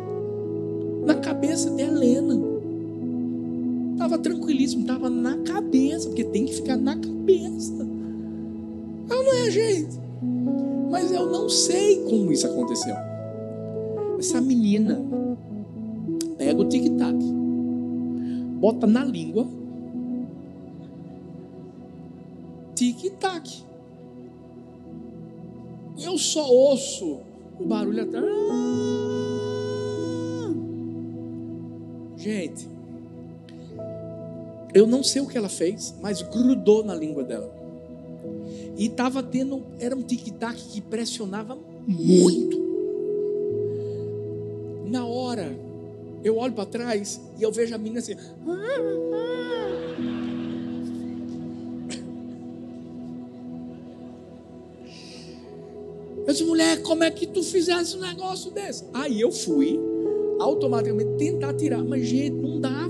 na 1.06 1.14
cabeça 1.14 1.70
de 1.70 1.82
Helena. 1.82 2.37
Estava 4.08 4.22
tranquilíssimo, 4.22 4.80
estava 4.80 5.10
na 5.10 5.36
cabeça, 5.42 6.08
porque 6.08 6.24
tem 6.24 6.46
que 6.46 6.54
ficar 6.54 6.78
na 6.78 6.96
cabeça. 6.96 7.86
Ela 9.10 9.22
não 9.22 9.34
é, 9.34 9.50
gente. 9.50 9.98
Mas 10.90 11.12
eu 11.12 11.26
não 11.26 11.46
sei 11.50 12.02
como 12.04 12.32
isso 12.32 12.46
aconteceu. 12.46 12.94
Essa 14.18 14.40
menina 14.40 14.98
pega 16.38 16.58
o 16.58 16.64
tic-tac, 16.66 17.18
bota 18.58 18.86
na 18.86 19.04
língua, 19.04 19.46
tic-tac. 22.74 23.62
Eu 26.02 26.16
só 26.16 26.50
ouço 26.50 27.18
o 27.60 27.66
barulho 27.66 28.04
atrás. 28.04 28.24
Gente, 32.16 32.77
eu 34.74 34.86
não 34.86 35.02
sei 35.02 35.22
o 35.22 35.26
que 35.26 35.36
ela 35.36 35.48
fez, 35.48 35.94
mas 36.00 36.22
grudou 36.22 36.84
na 36.84 36.94
língua 36.94 37.24
dela. 37.24 37.54
E 38.76 38.86
estava 38.86 39.22
tendo, 39.22 39.64
era 39.78 39.96
um 39.96 40.02
tic-tac 40.02 40.56
que 40.56 40.80
pressionava 40.80 41.58
muito. 41.86 42.68
Na 44.86 45.04
hora, 45.06 45.58
eu 46.22 46.36
olho 46.36 46.52
para 46.52 46.66
trás 46.66 47.20
e 47.38 47.42
eu 47.42 47.50
vejo 47.52 47.74
a 47.74 47.78
menina 47.78 47.98
assim. 47.98 48.14
Eu 56.26 56.32
disse, 56.32 56.44
mulher, 56.44 56.82
como 56.82 57.02
é 57.02 57.10
que 57.10 57.26
tu 57.26 57.42
fizesse 57.42 57.96
um 57.96 58.00
negócio 58.00 58.50
desse? 58.50 58.84
Aí 58.92 59.18
eu 59.18 59.32
fui 59.32 59.80
automaticamente 60.38 61.16
tentar 61.16 61.54
tirar, 61.54 61.82
mas 61.82 62.06
gente, 62.06 62.36
não 62.36 62.60
dava. 62.60 62.87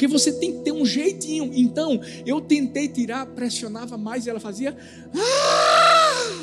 Porque 0.00 0.10
você 0.10 0.32
tem 0.32 0.52
que 0.52 0.58
ter 0.60 0.72
um 0.72 0.82
jeitinho. 0.82 1.50
Então, 1.54 2.00
eu 2.24 2.40
tentei 2.40 2.88
tirar, 2.88 3.26
pressionava 3.26 3.98
mais 3.98 4.24
e 4.24 4.30
ela 4.30 4.40
fazia. 4.40 4.74
Ah! 5.14 6.40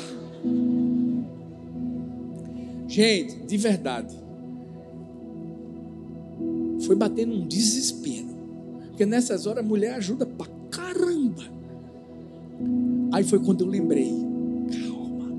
Gente, 2.86 3.34
de 3.40 3.56
verdade. 3.56 4.14
Foi 6.86 6.94
batendo 6.94 7.34
um 7.34 7.48
desespero. 7.48 8.28
Porque 8.90 9.04
nessas 9.04 9.44
horas 9.44 9.64
a 9.64 9.66
mulher 9.66 9.94
ajuda 9.94 10.24
pra 10.24 10.46
caramba. 10.70 11.42
Aí 13.10 13.24
foi 13.24 13.40
quando 13.40 13.62
eu 13.62 13.66
lembrei. 13.66 14.12
Calma. 14.86 15.32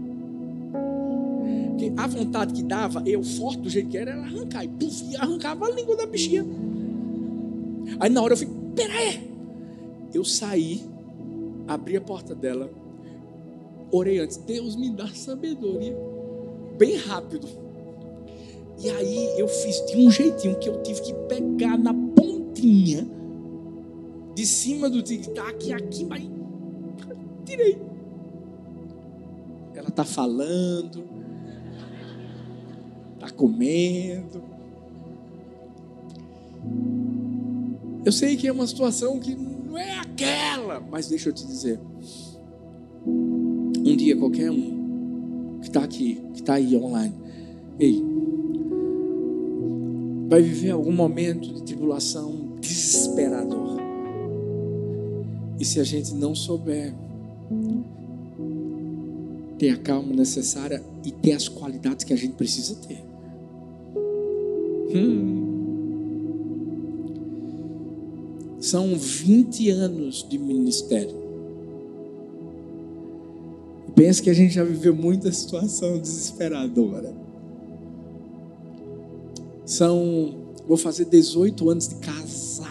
Porque 1.69 1.93
a 1.95 2.05
vontade 2.05 2.53
que 2.53 2.63
dava, 2.63 3.01
eu 3.05 3.23
forte 3.23 3.61
do 3.61 3.69
jeito 3.69 3.88
que 3.88 3.97
era, 3.97 4.11
era 4.11 4.23
arrancar. 4.23 4.65
E 4.65 4.67
puf, 4.67 5.15
arrancava 5.15 5.67
a 5.67 5.71
língua 5.71 5.95
da 5.95 6.05
bichinha. 6.05 6.45
Aí 8.00 8.10
na 8.10 8.22
hora 8.22 8.34
eu 8.34 8.38
falei, 8.38 8.53
peraí. 8.75 9.29
Eu 10.13 10.24
saí, 10.24 10.84
abri 11.68 11.98
a 11.98 12.01
porta 12.01 12.34
dela, 12.34 12.72
orei 13.91 14.20
antes, 14.20 14.38
Deus 14.38 14.75
me 14.75 14.89
dá 14.89 15.08
sabedoria. 15.08 15.96
Bem 16.77 16.96
rápido. 16.96 17.48
E 18.82 18.89
aí 18.89 19.39
eu 19.39 19.48
fiz 19.48 19.86
de 19.86 19.98
um 19.98 20.10
jeitinho 20.10 20.58
que 20.58 20.70
eu 20.70 20.82
tive 20.82 21.01
que 21.01 21.13
pegar 21.27 21.77
na 21.77 21.94
pontinha 21.94 23.06
de 24.34 24.46
cima 24.46 24.89
do 24.89 25.03
tic-tac 25.03 25.74
aqui, 25.74 26.06
mas 26.06 26.24
tirei. 27.46 27.77
Ela 29.75 29.89
está 29.89 30.06
falando, 30.06 31.03
está 33.15 33.29
comendo. 33.29 34.41
Eu 38.09 38.11
sei 38.11 38.35
que 38.35 38.47
é 38.47 38.51
uma 38.51 38.65
situação 38.65 39.19
que 39.19 39.35
não 39.35 39.77
é 39.77 39.99
aquela, 39.99 40.79
mas 40.79 41.07
deixa 41.07 41.29
eu 41.29 41.33
te 41.33 41.45
dizer. 41.45 41.79
Um 43.05 43.95
dia 43.95 44.17
qualquer 44.17 44.49
um 44.49 45.59
que 45.61 45.67
está 45.67 45.83
aqui, 45.83 46.19
que 46.33 46.39
está 46.39 46.55
aí 46.55 46.75
online, 46.75 47.13
ei, 47.79 48.03
vai 50.27 50.41
viver 50.41 50.71
algum 50.71 50.91
momento 50.91 51.53
de 51.53 51.61
tribulação 51.61 52.57
desesperador. 52.59 53.77
E 55.59 55.63
se 55.63 55.79
a 55.79 55.83
gente 55.83 56.11
não 56.15 56.33
souber 56.33 56.91
ter 59.59 59.69
a 59.69 59.77
calma 59.77 60.15
necessária 60.15 60.83
e 61.05 61.11
ter 61.11 61.33
as 61.33 61.48
qualidades 61.48 62.03
que 62.03 62.13
a 62.13 62.17
gente 62.17 62.33
precisa 62.33 62.74
ter. 62.87 63.03
Hum. 64.95 65.38
São 68.70 68.96
20 68.96 69.72
anos 69.72 70.24
de 70.29 70.38
ministério. 70.38 71.16
Pensa 73.96 74.22
que 74.22 74.29
a 74.29 74.34
gente 74.34 74.53
já 74.53 74.64
viveu 74.64 74.96
muita 74.96 75.32
situação 75.32 75.98
desesperadora. 75.98 77.12
São, 79.66 80.36
vou 80.68 80.77
fazer 80.77 81.05
18 81.05 81.68
anos 81.68 81.88
de 81.88 81.96
casado. 81.96 82.70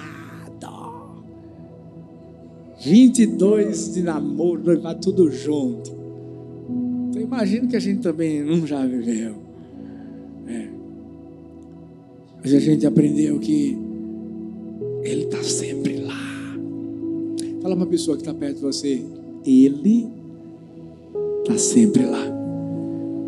22 2.80 3.94
de 3.94 4.02
namoro, 4.02 4.62
noivado, 4.62 5.00
tudo 5.00 5.28
junto. 5.32 5.90
Então 7.10 7.22
imagino 7.22 7.66
que 7.66 7.74
a 7.74 7.80
gente 7.80 8.02
também 8.02 8.40
não 8.40 8.64
já 8.64 8.86
viveu. 8.86 9.34
É. 10.46 10.68
Mas 12.40 12.54
a 12.54 12.60
gente 12.60 12.86
aprendeu 12.86 13.40
que 13.40 13.87
ele 15.02 15.24
está 15.24 15.42
sempre 15.42 16.00
lá. 16.00 16.18
Fala 17.62 17.74
uma 17.74 17.86
pessoa 17.86 18.16
que 18.16 18.22
está 18.22 18.34
perto 18.34 18.56
de 18.56 18.62
você. 18.62 19.02
Ele 19.44 20.08
está 21.42 21.56
sempre 21.58 22.04
lá. 22.04 22.24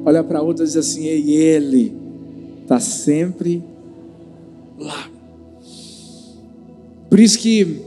Olha 0.05 0.25
para 0.25 0.43
outra 0.43 0.65
e 0.65 0.67
diz 0.67 0.77
assim: 0.77 1.07
Ei, 1.07 1.31
ele 1.33 1.95
está 2.63 2.81
sempre 2.81 3.63
lá. 4.79 5.11
Por 7.09 7.19
isso 7.19 7.39
que 7.39 7.83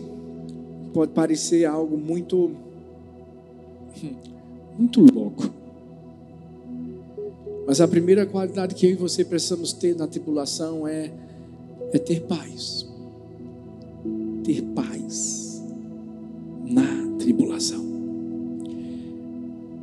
pode 0.94 1.12
parecer 1.12 1.66
algo 1.66 1.98
muito, 1.98 2.52
muito 4.78 5.06
louco. 5.14 5.50
Mas 7.66 7.80
a 7.80 7.88
primeira 7.88 8.26
qualidade 8.26 8.76
que 8.76 8.86
eu 8.86 8.92
e 8.92 8.96
você 8.96 9.24
precisamos 9.24 9.72
ter 9.72 9.96
na 9.96 10.06
tribulação 10.06 10.86
é, 10.86 11.12
é 11.94 11.98
ter 11.98 12.22
paz 12.24 12.93
ter 14.44 14.62
paz 14.76 15.64
na 16.66 17.16
tribulação. 17.18 17.84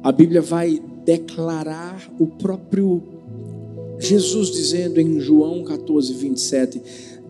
A 0.02 0.12
Bíblia 0.12 0.40
vai 0.40 0.80
declarar 1.04 2.10
o 2.18 2.26
próprio 2.26 3.02
Jesus 3.98 4.50
dizendo 4.50 4.98
em 4.98 5.20
João 5.20 5.62
14, 5.62 6.14
27: 6.14 6.82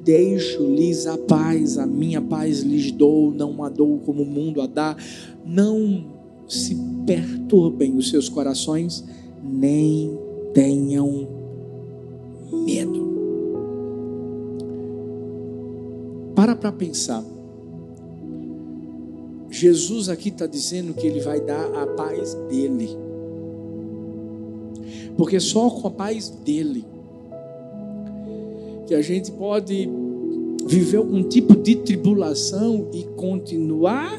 Deixo-lhes 0.05 1.07
a 1.07 1.19
paz, 1.19 1.77
a 1.77 1.87
minha 1.87 2.23
paz 2.23 2.61
lhes 2.61 2.93
dou, 2.93 3.33
não 3.33 3.65
a 3.65 3.69
dou 3.69 3.99
como 3.99 4.23
o 4.23 4.27
mundo 4.27 4.61
a 4.61 4.67
dá. 4.67 4.97
Não 5.45 6.05
se 6.49 6.77
perturbem 7.05 7.97
os 7.97 8.09
seus 8.09 8.29
corações, 8.29 9.05
nem 9.43 10.17
tenham 10.55 11.27
Para 16.41 16.57
para 16.57 16.73
pensar. 16.73 17.23
Jesus 19.51 20.09
aqui 20.09 20.31
está 20.31 20.47
dizendo 20.47 20.95
que 20.95 21.07
ele 21.07 21.21
vai 21.21 21.39
dar 21.39 21.67
a 21.75 21.87
paz 21.87 22.33
dele. 22.49 22.89
Porque 25.19 25.39
só 25.39 25.69
com 25.69 25.89
a 25.89 25.91
paz 25.91 26.31
dele 26.31 26.83
que 28.87 28.95
a 28.95 29.03
gente 29.03 29.31
pode 29.33 29.87
viver 30.65 30.97
algum 30.97 31.23
tipo 31.25 31.55
de 31.55 31.77
tribulação 31.77 32.89
e 32.95 33.05
continuar 33.17 34.19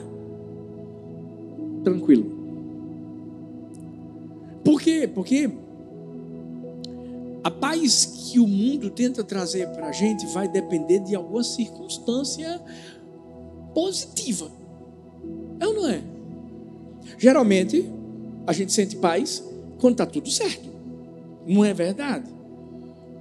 tranquilo. 1.83 2.29
Por 4.63 4.79
quê? 4.79 5.09
Porque 5.11 5.49
a 7.43 7.49
paz 7.49 8.05
que 8.05 8.39
o 8.39 8.47
mundo 8.47 8.89
tenta 8.89 9.23
trazer 9.23 9.67
para 9.69 9.87
a 9.87 9.91
gente 9.91 10.25
vai 10.27 10.47
depender 10.47 10.99
de 10.99 11.15
alguma 11.15 11.43
circunstância 11.43 12.61
positiva. 13.73 14.51
É 15.59 15.67
ou 15.67 15.73
não 15.73 15.87
é? 15.87 16.01
Geralmente, 17.17 17.89
a 18.45 18.53
gente 18.53 18.71
sente 18.71 18.95
paz 18.95 19.43
quando 19.79 19.93
está 19.93 20.05
tudo 20.05 20.29
certo. 20.29 20.69
Não 21.47 21.65
é 21.65 21.73
verdade? 21.73 22.29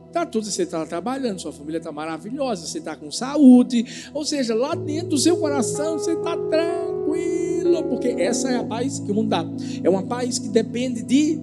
Está 0.08 0.26
tudo, 0.26 0.44
você 0.44 0.64
está 0.64 0.84
trabalhando, 0.84 1.40
sua 1.40 1.52
família 1.52 1.78
está 1.78 1.92
maravilhosa, 1.92 2.66
você 2.66 2.78
está 2.78 2.96
com 2.96 3.10
saúde, 3.12 4.10
ou 4.12 4.24
seja, 4.24 4.54
lá 4.54 4.74
dentro 4.74 5.10
do 5.10 5.18
seu 5.18 5.36
coração 5.36 5.98
você 5.98 6.12
está 6.12 6.36
tranquilo, 6.36 7.84
porque 7.84 8.08
essa 8.08 8.50
é 8.50 8.56
a 8.56 8.64
paz 8.64 8.98
que 8.98 9.10
o 9.12 9.14
mundo 9.14 9.28
dá. 9.28 9.46
É 9.82 9.88
uma 9.88 10.02
paz 10.02 10.38
que 10.38 10.48
depende 10.48 11.02
de 11.02 11.40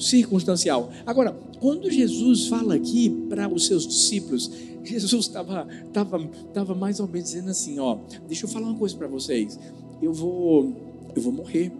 circunstancial. 0.00 0.90
Agora, 1.04 1.36
quando 1.60 1.90
Jesus 1.90 2.46
fala 2.48 2.74
aqui 2.74 3.10
para 3.28 3.48
os 3.48 3.66
seus 3.66 3.86
discípulos, 3.86 4.50
Jesus 4.84 5.26
estava 5.26 5.66
tava, 5.92 6.18
tava 6.52 6.74
mais 6.74 7.00
ou 7.00 7.06
menos 7.06 7.30
dizendo 7.30 7.50
assim: 7.50 7.78
ó, 7.78 7.98
deixa 8.26 8.46
eu 8.46 8.48
falar 8.48 8.68
uma 8.68 8.78
coisa 8.78 8.96
para 8.96 9.06
vocês. 9.06 9.58
Eu 10.00 10.12
vou, 10.12 10.72
eu 11.14 11.22
vou 11.22 11.32
morrer. 11.32 11.72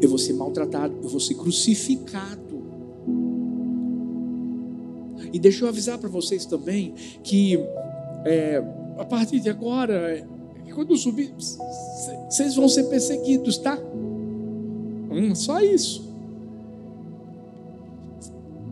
Eu 0.00 0.08
vou 0.08 0.18
ser 0.18 0.32
maltratado, 0.32 0.94
eu 1.02 1.08
vou 1.08 1.20
ser 1.20 1.34
crucificado. 1.34 2.40
E 5.32 5.38
deixa 5.38 5.64
eu 5.64 5.68
avisar 5.68 5.98
para 5.98 6.08
vocês 6.08 6.46
também 6.46 6.94
que 7.22 7.58
é, 8.24 8.62
a 8.98 9.04
partir 9.04 9.40
de 9.40 9.48
agora, 9.48 10.26
quando 10.74 10.96
subir, 10.96 11.32
vocês 12.28 12.54
vão 12.54 12.68
ser 12.68 12.84
perseguidos, 12.84 13.58
tá? 13.58 13.78
Só 15.34 15.60
isso. 15.60 16.08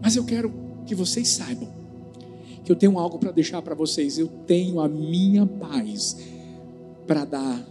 Mas 0.01 0.16
eu 0.16 0.24
quero 0.24 0.53
que 0.87 0.94
vocês 0.94 1.29
saibam 1.29 1.79
que 2.68 2.72
eu 2.72 2.77
tenho 2.77 2.98
algo 2.98 3.18
para 3.18 3.33
deixar 3.33 3.62
para 3.62 3.74
vocês. 3.74 4.18
Eu 4.18 4.29
tenho 4.46 4.79
a 4.79 4.87
minha 4.87 5.46
paz 5.46 6.18
para 7.07 7.24
dar 7.24 7.66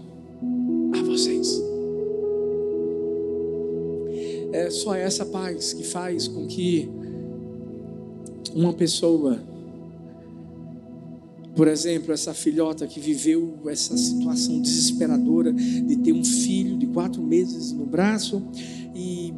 a 0.92 1.04
vocês. 1.04 1.62
É 4.52 4.72
só 4.72 4.96
essa 4.96 5.24
paz 5.24 5.72
que 5.72 5.84
faz 5.84 6.28
com 6.28 6.48
que 6.48 6.90
uma 8.56 8.74
pessoa, 8.74 9.40
por 11.58 11.68
exemplo, 11.68 12.14
essa 12.14 12.36
filhota 12.36 12.86
que 12.86 13.00
viveu 13.00 13.58
essa 13.66 13.98
situação 13.98 14.62
desesperadora 14.62 15.52
de 15.52 15.98
ter 15.98 16.14
um 16.14 16.24
filho 16.24 16.78
de 16.78 16.86
quatro 16.86 17.20
meses 17.20 17.72
no 17.72 17.84
braço 17.84 18.44
e 18.94 19.34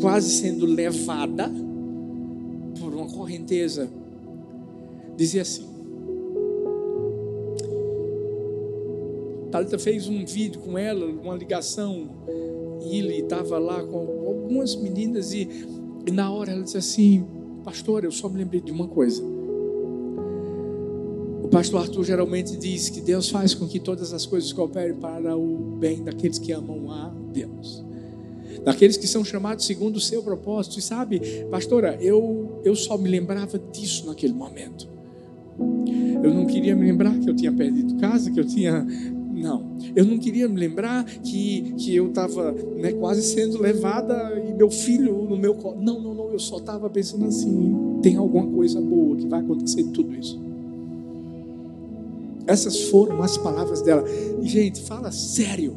quase 0.00 0.30
sendo 0.30 0.66
levada 0.66 1.48
por 2.76 2.92
uma 2.92 3.06
correnteza, 3.06 3.88
dizia 5.16 5.42
assim: 5.42 5.64
Talita 9.52 9.78
fez 9.78 10.08
um 10.08 10.24
vídeo 10.24 10.60
com 10.60 10.76
ela, 10.76 11.06
uma 11.06 11.36
ligação, 11.36 12.10
e 12.82 12.98
ele 12.98 13.20
estava 13.20 13.60
lá 13.60 13.80
com 13.80 13.98
algumas 14.26 14.74
meninas 14.74 15.32
e, 15.32 15.48
e 16.04 16.10
na 16.10 16.32
hora 16.32 16.50
ela 16.50 16.64
disse 16.64 16.78
assim: 16.78 17.24
Pastor, 17.62 18.02
eu 18.02 18.10
só 18.10 18.28
me 18.28 18.38
lembrei 18.38 18.60
de 18.60 18.72
uma 18.72 18.88
coisa. 18.88 19.22
Pastor 21.50 21.82
Arthur 21.82 22.04
geralmente 22.04 22.56
diz 22.56 22.88
que 22.88 23.00
Deus 23.00 23.28
faz 23.28 23.54
com 23.54 23.66
que 23.66 23.80
todas 23.80 24.12
as 24.12 24.24
coisas 24.24 24.52
cooperem 24.52 24.94
para 24.94 25.36
o 25.36 25.76
bem 25.78 26.04
daqueles 26.04 26.38
que 26.38 26.52
amam 26.52 26.90
a 26.90 27.12
Deus. 27.32 27.84
Daqueles 28.64 28.96
que 28.96 29.06
são 29.06 29.24
chamados 29.24 29.66
segundo 29.66 29.96
o 29.96 30.00
seu 30.00 30.22
propósito. 30.22 30.78
E 30.78 30.82
sabe, 30.82 31.20
pastora, 31.50 31.98
eu, 32.00 32.60
eu 32.64 32.76
só 32.76 32.96
me 32.96 33.08
lembrava 33.08 33.58
disso 33.58 34.06
naquele 34.06 34.32
momento. 34.32 34.88
Eu 36.22 36.32
não 36.32 36.46
queria 36.46 36.76
me 36.76 36.84
lembrar 36.86 37.18
que 37.18 37.28
eu 37.28 37.34
tinha 37.34 37.52
perdido 37.52 37.96
casa, 37.96 38.30
que 38.30 38.38
eu 38.38 38.44
tinha 38.44 38.86
não, 39.40 39.78
eu 39.96 40.04
não 40.04 40.18
queria 40.18 40.46
me 40.46 40.60
lembrar 40.60 41.04
que, 41.04 41.72
que 41.78 41.96
eu 41.96 42.08
estava 42.08 42.52
né, 42.52 42.92
quase 42.92 43.22
sendo 43.22 43.58
levada 43.58 44.14
e 44.46 44.52
meu 44.52 44.70
filho 44.70 45.26
no 45.28 45.36
meu 45.36 45.54
colo. 45.54 45.80
Não, 45.80 46.00
não, 46.00 46.14
não, 46.14 46.30
eu 46.30 46.38
só 46.38 46.58
estava 46.58 46.90
pensando 46.90 47.24
assim: 47.24 47.74
tem 48.02 48.16
alguma 48.16 48.46
coisa 48.46 48.80
boa 48.80 49.16
que 49.16 49.26
vai 49.26 49.40
acontecer 49.40 49.82
de 49.82 49.90
tudo 49.90 50.14
isso. 50.14 50.49
Essas 52.50 52.88
foram 52.88 53.22
as 53.22 53.38
palavras 53.38 53.80
dela. 53.80 54.04
Gente, 54.42 54.82
fala 54.82 55.12
sério. 55.12 55.76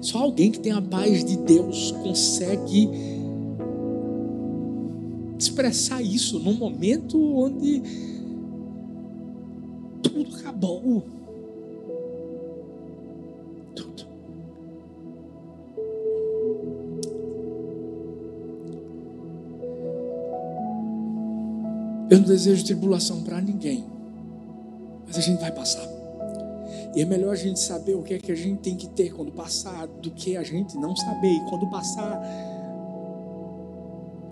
Só 0.00 0.18
alguém 0.18 0.50
que 0.50 0.58
tem 0.58 0.72
a 0.72 0.82
paz 0.82 1.24
de 1.24 1.36
Deus 1.36 1.92
consegue 2.02 2.90
expressar 5.38 6.02
isso 6.02 6.40
num 6.40 6.54
momento 6.54 7.16
onde 7.16 7.80
tudo 10.02 10.34
acabou. 10.34 11.04
Eu 22.16 22.20
não 22.20 22.28
desejo 22.28 22.64
tribulação 22.64 23.22
para 23.22 23.38
ninguém, 23.42 23.84
mas 25.06 25.18
a 25.18 25.20
gente 25.20 25.38
vai 25.38 25.52
passar. 25.52 25.86
E 26.94 27.02
é 27.02 27.04
melhor 27.04 27.32
a 27.32 27.36
gente 27.36 27.60
saber 27.60 27.94
o 27.94 28.02
que 28.02 28.14
é 28.14 28.18
que 28.18 28.32
a 28.32 28.34
gente 28.34 28.60
tem 28.60 28.74
que 28.74 28.88
ter 28.88 29.12
quando 29.12 29.30
passar, 29.30 29.86
do 29.86 30.10
que 30.10 30.34
a 30.34 30.42
gente 30.42 30.78
não 30.78 30.96
saber. 30.96 31.28
E 31.28 31.40
quando 31.40 31.68
passar, 31.68 32.18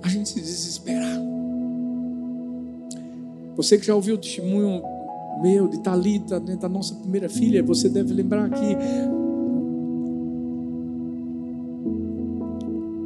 a 0.03 0.09
gente 0.09 0.31
se 0.31 0.41
desesperar. 0.41 1.21
Você 3.55 3.77
que 3.77 3.85
já 3.85 3.95
ouviu 3.95 4.15
o 4.15 4.19
testemunho 4.19 4.83
meu, 5.43 5.69
de 5.69 5.79
Talita, 5.81 6.41
né, 6.41 6.57
da 6.57 6.71
nossa 6.71 6.95
primeira 6.95 7.29
filha, 7.29 7.63
você 7.63 7.91
deve 7.91 8.15
lembrar 8.15 8.49
que 8.49 8.77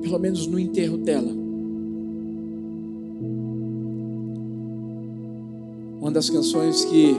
pelo 0.03 0.21
menos 0.21 0.47
no 0.47 0.57
enterro 0.57 0.99
dela, 0.99 1.48
uma 6.09 6.15
das 6.15 6.31
canções 6.31 6.87
que 6.87 7.15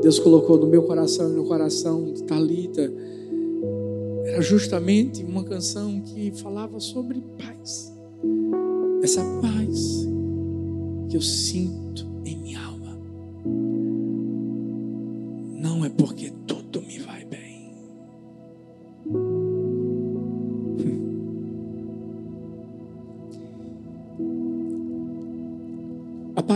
Deus 0.00 0.18
colocou 0.18 0.56
no 0.56 0.66
meu 0.66 0.82
coração 0.84 1.28
e 1.28 1.34
no 1.34 1.44
coração 1.44 2.10
de 2.10 2.22
Talita 2.22 2.90
era 4.24 4.40
justamente 4.40 5.22
uma 5.22 5.44
canção 5.44 6.00
que 6.00 6.32
falava 6.40 6.80
sobre 6.80 7.22
paz. 7.36 7.92
Essa 9.02 9.22
paz 9.42 10.08
que 11.10 11.18
eu 11.18 11.20
sinto 11.20 12.07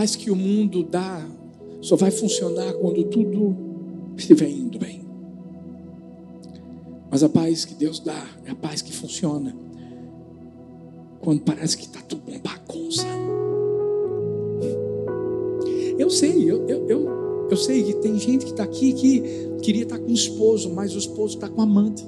paz 0.03 0.17
que 0.17 0.29
o 0.29 0.35
mundo 0.35 0.83
dá 0.83 1.25
só 1.79 1.95
vai 1.95 2.11
funcionar 2.11 2.73
quando 2.73 3.05
tudo 3.05 3.55
estiver 4.17 4.49
indo 4.49 4.77
bem. 4.77 5.01
Mas 7.09 7.23
a 7.23 7.29
paz 7.29 7.63
que 7.63 7.73
Deus 7.73 8.01
dá 8.01 8.27
é 8.43 8.51
a 8.51 8.55
paz 8.55 8.81
que 8.81 8.91
funciona 8.91 9.55
quando 11.21 11.39
parece 11.43 11.77
que 11.77 11.85
está 11.85 12.01
tudo 12.01 12.21
uma 12.27 12.37
bagunça. 12.37 13.05
Eu 15.97 16.09
sei, 16.09 16.51
eu, 16.51 16.67
eu, 16.67 16.89
eu 16.89 17.23
eu 17.49 17.57
sei 17.57 17.83
que 17.83 17.93
tem 17.93 18.19
gente 18.19 18.43
que 18.43 18.51
está 18.51 18.63
aqui 18.63 18.91
que 18.91 19.21
queria 19.61 19.83
estar 19.83 19.97
tá 19.97 20.03
com 20.03 20.11
o 20.11 20.13
esposo, 20.13 20.69
mas 20.73 20.95
o 20.95 20.97
esposo 20.97 21.35
está 21.35 21.47
com 21.47 21.61
a 21.61 21.63
amante. 21.63 22.05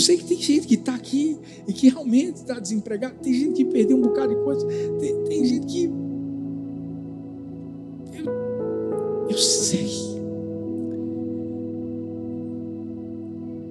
Eu 0.00 0.02
sei 0.02 0.16
que 0.16 0.24
tem 0.24 0.40
gente 0.40 0.66
que 0.66 0.76
está 0.76 0.94
aqui 0.94 1.36
e 1.68 1.74
que 1.74 1.90
realmente 1.90 2.36
está 2.36 2.58
desempregado. 2.58 3.16
Tem 3.22 3.34
gente 3.34 3.52
que 3.52 3.66
perdeu 3.66 3.98
um 3.98 4.00
bocado 4.00 4.34
de 4.34 4.42
coisa. 4.42 4.66
Tem, 4.98 5.24
tem 5.24 5.44
gente 5.44 5.66
que. 5.66 5.84
Eu, 8.14 9.28
eu 9.28 9.36
sei. 9.36 9.90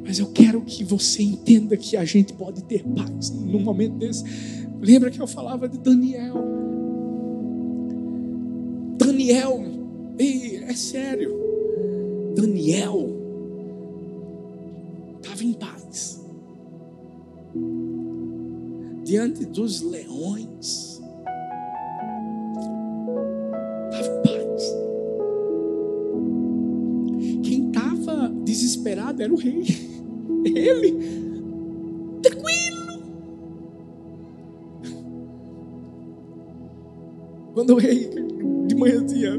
Mas 0.05 0.19
eu 0.19 0.27
quero 0.27 0.61
que 0.61 0.83
você 0.83 1.23
entenda 1.23 1.75
que 1.75 1.97
a 1.97 2.05
gente 2.05 2.31
pode 2.33 2.63
ter 2.63 2.83
paz 2.83 3.31
num 3.31 3.61
momento 3.61 3.95
desse. 3.95 4.23
Lembra 4.79 5.09
que 5.09 5.19
eu 5.19 5.25
falava 5.25 5.67
de 5.67 5.79
Daniel? 5.79 6.35
Daniel, 8.99 9.63
ei, 10.19 10.57
é 10.57 10.73
sério. 10.75 11.35
Daniel 12.35 13.08
diante 19.29 19.45
dos 19.45 19.81
leões. 19.81 21.01
Estava 23.91 24.21
paz. 24.21 24.75
Quem 27.43 27.67
estava 27.67 28.29
desesperado 28.43 29.21
era 29.21 29.33
o 29.33 29.37
rei. 29.37 29.63
Ele 30.45 31.29
Quando 37.53 37.73
o 37.73 37.77
rei 37.77 38.09
de 38.67 38.75
manhã 38.75 39.05
dizia, 39.05 39.37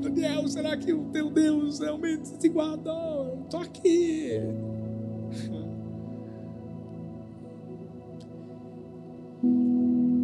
Daniel, 0.00 0.48
será 0.48 0.74
que 0.74 0.90
o 0.90 1.04
teu 1.12 1.28
Deus 1.30 1.78
realmente 1.78 2.28
se 2.28 2.48
guardou? 2.48 3.09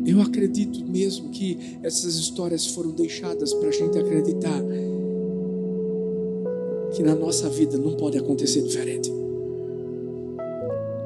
Eu 0.06 0.20
acredito 0.20 0.84
mesmo 0.86 1.30
que 1.30 1.78
essas 1.82 2.14
histórias 2.14 2.66
foram 2.66 2.92
deixadas 2.92 3.52
para 3.52 3.68
a 3.68 3.72
gente 3.72 3.98
acreditar 3.98 4.62
que 6.94 7.02
na 7.02 7.14
nossa 7.14 7.50
vida 7.50 7.76
não 7.76 7.96
pode 7.96 8.16
acontecer 8.16 8.62
diferente. 8.62 9.10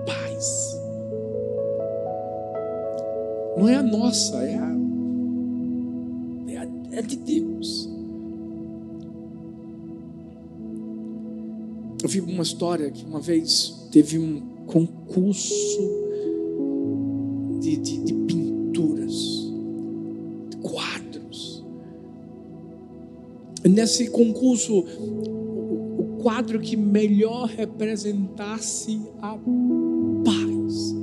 Paz. 0.06 0.76
Não 3.56 3.68
é 3.68 3.76
a 3.76 3.82
nossa, 3.82 4.36
é 4.36 4.56
a 4.56 4.70
é 6.92 7.02
de 7.02 7.16
Deus. 7.16 7.88
Eu 12.02 12.08
vi 12.08 12.20
uma 12.20 12.42
história 12.42 12.90
que 12.90 13.04
uma 13.04 13.20
vez 13.20 13.88
teve 13.90 14.18
um 14.18 14.40
concurso 14.66 15.99
nesse 23.80 24.10
concurso, 24.10 24.78
o, 24.78 26.18
quadro 26.22 26.60
que 26.60 26.76
melhor 26.76 27.46
representasse 27.46 29.00
a 29.22 29.38
paz. 30.22 30.94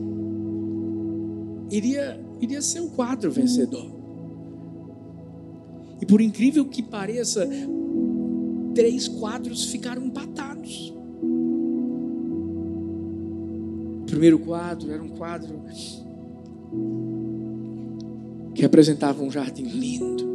Iria, 1.71 2.23
iria 2.39 2.61
ser 2.61 2.81
o 2.81 2.89
quadro 2.89 3.31
vencedor. 3.31 3.97
E 5.99 6.05
por 6.05 6.21
incrível 6.21 6.65
que 6.65 6.83
pareça, 6.83 7.49
três 8.75 9.07
quadros 9.07 9.65
ficaram 9.65 10.05
empatados. 10.05 10.93
O 14.01 14.05
primeiro 14.05 14.37
quadro 14.37 14.91
era 14.91 15.01
um 15.01 15.09
quadro 15.09 15.63
que 18.53 18.61
representava 18.61 19.23
um 19.23 19.31
jardim 19.31 19.63
lindo, 19.63 20.26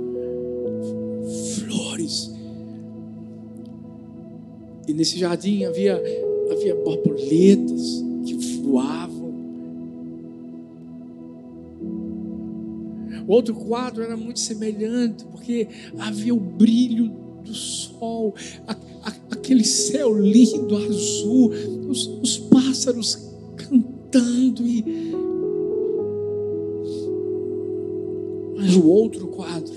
E 4.93 4.95
nesse 4.95 5.19
jardim 5.19 5.65
havia, 5.65 5.95
havia 6.51 6.75
borboletas 6.75 8.05
que 8.27 8.35
voavam. 8.61 9.33
O 13.27 13.33
outro 13.33 13.55
quadro 13.55 14.03
era 14.03 14.19
muito 14.19 14.39
semelhante, 14.39 15.25
porque 15.25 15.67
havia 15.99 16.35
o 16.35 16.39
brilho 16.39 17.11
do 17.43 17.55
sol, 17.55 18.35
a, 18.67 18.73
a, 19.03 19.13
aquele 19.31 19.65
céu 19.65 20.15
lindo, 20.15 20.77
azul, 20.77 21.51
os, 21.89 22.07
os 22.07 22.37
pássaros 22.37 23.19
cantando 23.57 24.67
e 24.67 24.85
Mas 28.59 28.77
o 28.77 28.87
outro 28.87 29.27
quadro, 29.29 29.75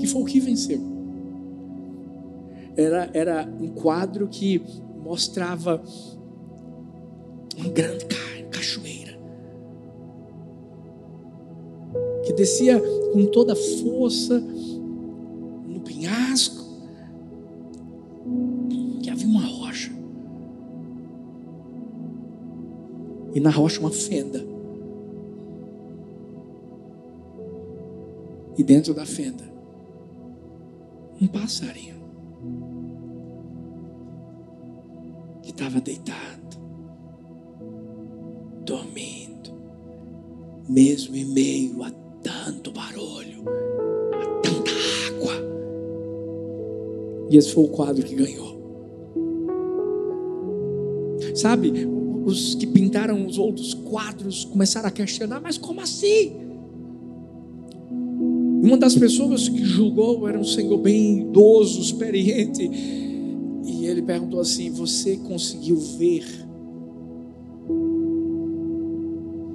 que 0.00 0.06
foi 0.08 0.20
o 0.20 0.24
que 0.24 0.40
venceu, 0.40 0.93
era, 2.76 3.10
era 3.12 3.48
um 3.60 3.68
quadro 3.68 4.28
que 4.28 4.62
mostrava 5.02 5.82
uma 7.56 7.68
grande 7.68 8.06
cachoeira 8.50 9.04
que 12.24 12.32
descia 12.32 12.80
com 13.12 13.26
toda 13.26 13.54
força 13.54 14.40
no 14.40 15.80
penhasco, 15.80 16.64
que 19.02 19.10
havia 19.10 19.28
uma 19.28 19.44
rocha 19.44 19.92
e 23.34 23.40
na 23.40 23.50
rocha 23.50 23.80
uma 23.80 23.90
fenda. 23.90 24.42
E 28.56 28.62
dentro 28.62 28.94
da 28.94 29.04
fenda, 29.04 29.44
um 31.20 31.26
passarinho 31.26 32.03
estava 35.64 35.80
deitado, 35.80 36.58
dormindo, 38.66 39.50
mesmo 40.68 41.16
em 41.16 41.24
meio 41.24 41.82
a 41.82 41.90
tanto 42.22 42.70
barulho, 42.70 43.44
a 44.12 44.26
tanta 44.42 44.70
água. 45.08 45.32
E 47.30 47.36
esse 47.38 47.54
foi 47.54 47.64
o 47.64 47.68
quadro 47.68 48.04
que 48.04 48.14
ganhou. 48.14 48.54
Sabe, 51.34 51.72
os 52.26 52.54
que 52.54 52.66
pintaram 52.66 53.26
os 53.26 53.38
outros 53.38 53.72
quadros 53.72 54.44
começaram 54.44 54.88
a 54.88 54.92
questionar: 54.92 55.40
mas 55.40 55.56
como 55.56 55.80
assim? 55.80 56.32
Uma 58.62 58.76
das 58.76 58.94
pessoas 58.94 59.48
que 59.48 59.64
julgou 59.64 60.28
era 60.28 60.38
um 60.38 60.44
senhor 60.44 60.76
bem 60.78 61.20
idoso, 61.20 61.80
experiente. 61.80 63.03
Ele 63.94 64.02
perguntou 64.02 64.40
assim: 64.40 64.70
Você 64.70 65.16
conseguiu 65.18 65.76
ver 65.76 66.24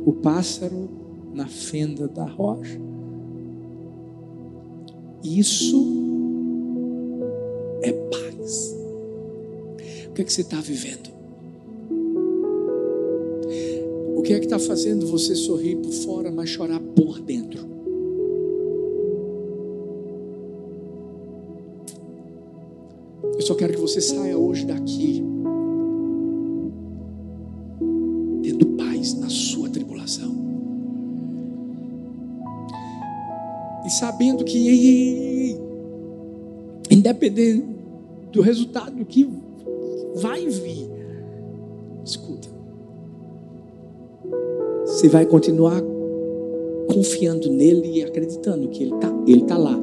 o 0.05 0.13
pássaro 0.13 0.89
na 1.33 1.45
fenda 1.45 2.07
da 2.07 2.23
rocha? 2.23 2.79
Isso 5.21 5.85
é 7.81 7.91
paz. 7.91 8.75
O 10.07 10.13
que 10.13 10.21
é 10.21 10.23
que 10.23 10.31
você 10.31 10.41
está 10.41 10.61
vivendo? 10.61 11.09
O 14.15 14.21
que 14.21 14.31
é 14.31 14.39
que 14.39 14.45
está 14.45 14.57
fazendo 14.57 15.05
você 15.05 15.35
sorrir 15.35 15.75
por 15.75 15.91
fora, 15.91 16.31
mas 16.31 16.49
chorar 16.49 16.79
por 16.79 17.19
dentro? 17.19 17.38
Só 23.49 23.55
quero 23.55 23.73
que 23.73 23.81
você 23.81 23.99
saia 23.99 24.37
hoje 24.37 24.63
daqui 24.63 25.23
tendo 28.43 28.63
paz 28.77 29.15
na 29.15 29.27
sua 29.27 29.67
tribulação. 29.71 30.31
E 33.83 33.89
sabendo 33.89 34.43
que, 34.43 34.67
ei, 34.67 34.87
ei, 34.87 35.49
ei, 35.49 35.61
independente 36.91 37.65
do 38.31 38.43
resultado 38.43 39.03
que 39.03 39.27
vai 40.13 40.45
vir, 40.45 40.87
escuta, 42.05 42.49
você 44.85 45.07
vai 45.07 45.25
continuar 45.25 45.81
confiando 46.87 47.51
nele 47.51 47.97
e 47.97 48.03
acreditando 48.03 48.69
que 48.69 48.83
ele 48.83 48.93
está 48.93 49.11
ele 49.25 49.41
tá 49.41 49.57
lá. 49.57 49.75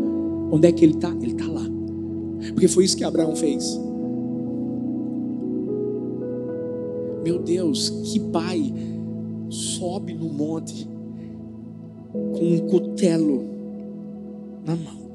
Onde 0.53 0.69
é 0.69 0.73
que 0.73 0.85
ele 0.85 0.95
está? 0.95 1.11
Ele 1.21 1.33
está 1.33 1.49
lá. 1.49 1.76
Porque 2.53 2.69
foi 2.69 2.85
isso 2.85 2.97
que 2.97 3.05
Abraão 3.05 3.35
fez. 3.37 3.79
Meu 7.23 7.39
Deus, 7.41 7.91
que 7.91 8.21
pai 8.21 8.73
sobe 9.51 10.15
no 10.15 10.29
monte 10.29 10.89
com 12.13 12.45
um 12.45 12.69
cutelo 12.69 13.45
na 14.65 14.77
mão, 14.77 15.11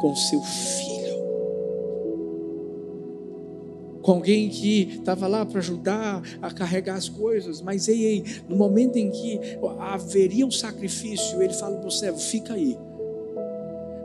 com 0.00 0.14
seu 0.14 0.40
filho, 0.40 0.94
com 4.02 4.12
alguém 4.12 4.48
que 4.48 4.96
estava 4.98 5.26
lá 5.26 5.46
para 5.46 5.58
ajudar 5.58 6.22
a 6.42 6.50
carregar 6.50 6.96
as 6.96 7.08
coisas, 7.08 7.60
mas 7.60 7.88
ei, 7.88 8.04
ei, 8.04 8.24
no 8.48 8.56
momento 8.56 8.96
em 8.96 9.10
que 9.10 9.40
haveria 9.80 10.46
um 10.46 10.50
sacrifício, 10.50 11.42
ele 11.42 11.54
fala 11.54 11.78
para 11.78 11.88
o 11.88 11.90
servo: 11.90 12.18
fica 12.18 12.54
aí. 12.54 12.76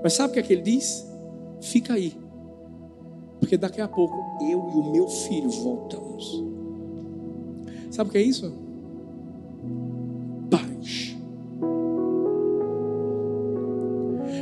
Mas 0.01 0.13
sabe 0.13 0.31
o 0.31 0.33
que 0.33 0.39
é 0.39 0.43
que 0.43 0.53
ele 0.53 0.61
diz? 0.61 1.05
Fica 1.61 1.93
aí. 1.93 2.13
Porque 3.39 3.57
daqui 3.57 3.81
a 3.81 3.87
pouco 3.87 4.15
eu 4.41 4.49
e 4.49 4.55
o 4.55 4.91
meu 4.91 5.07
filho 5.07 5.49
voltamos. 5.49 6.43
Sabe 7.89 8.09
o 8.09 8.11
que 8.11 8.17
é 8.17 8.21
isso? 8.21 8.53
Paz. 10.49 11.15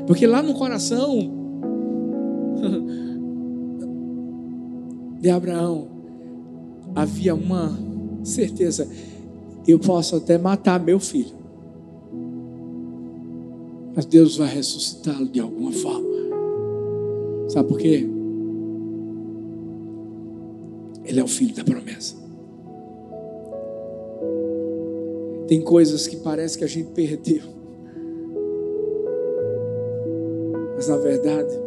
Porque 0.05 0.25
lá 0.25 0.41
no 0.41 0.53
coração 0.53 1.17
de 5.19 5.29
Abraão 5.29 5.87
havia 6.95 7.35
uma 7.35 7.77
certeza: 8.23 8.87
eu 9.67 9.79
posso 9.79 10.15
até 10.15 10.37
matar 10.37 10.79
meu 10.79 10.99
filho, 10.99 11.35
mas 13.95 14.05
Deus 14.05 14.37
vai 14.37 14.47
ressuscitá-lo 14.47 15.27
de 15.27 15.39
alguma 15.39 15.71
forma. 15.71 16.06
Sabe 17.47 17.69
por 17.69 17.77
quê? 17.77 18.05
Ele 21.05 21.19
é 21.19 21.23
o 21.23 21.27
filho 21.27 21.55
da 21.55 21.63
promessa. 21.63 22.15
Tem 25.47 25.61
coisas 25.61 26.05
que 26.07 26.17
parece 26.17 26.57
que 26.57 26.65
a 26.65 26.67
gente 26.67 26.89
perdeu. 26.89 27.43
Mas 30.75 30.89
na 30.89 30.97
verdade, 30.97 31.57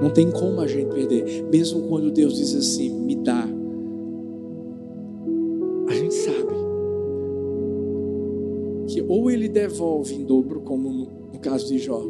não 0.00 0.10
tem 0.10 0.30
como 0.30 0.60
a 0.60 0.66
gente 0.66 0.94
perder. 0.94 1.44
Mesmo 1.44 1.88
quando 1.88 2.10
Deus 2.10 2.36
diz 2.36 2.54
assim: 2.54 2.90
me 2.90 3.16
dá. 3.16 3.48
A 5.88 5.94
gente 5.94 6.14
sabe 6.14 6.54
que 8.88 9.02
ou 9.08 9.30
Ele 9.30 9.48
devolve 9.48 10.14
em 10.14 10.24
dobro, 10.24 10.60
como 10.60 11.08
no 11.32 11.38
caso 11.40 11.66
de 11.68 11.78
Jó 11.78 12.04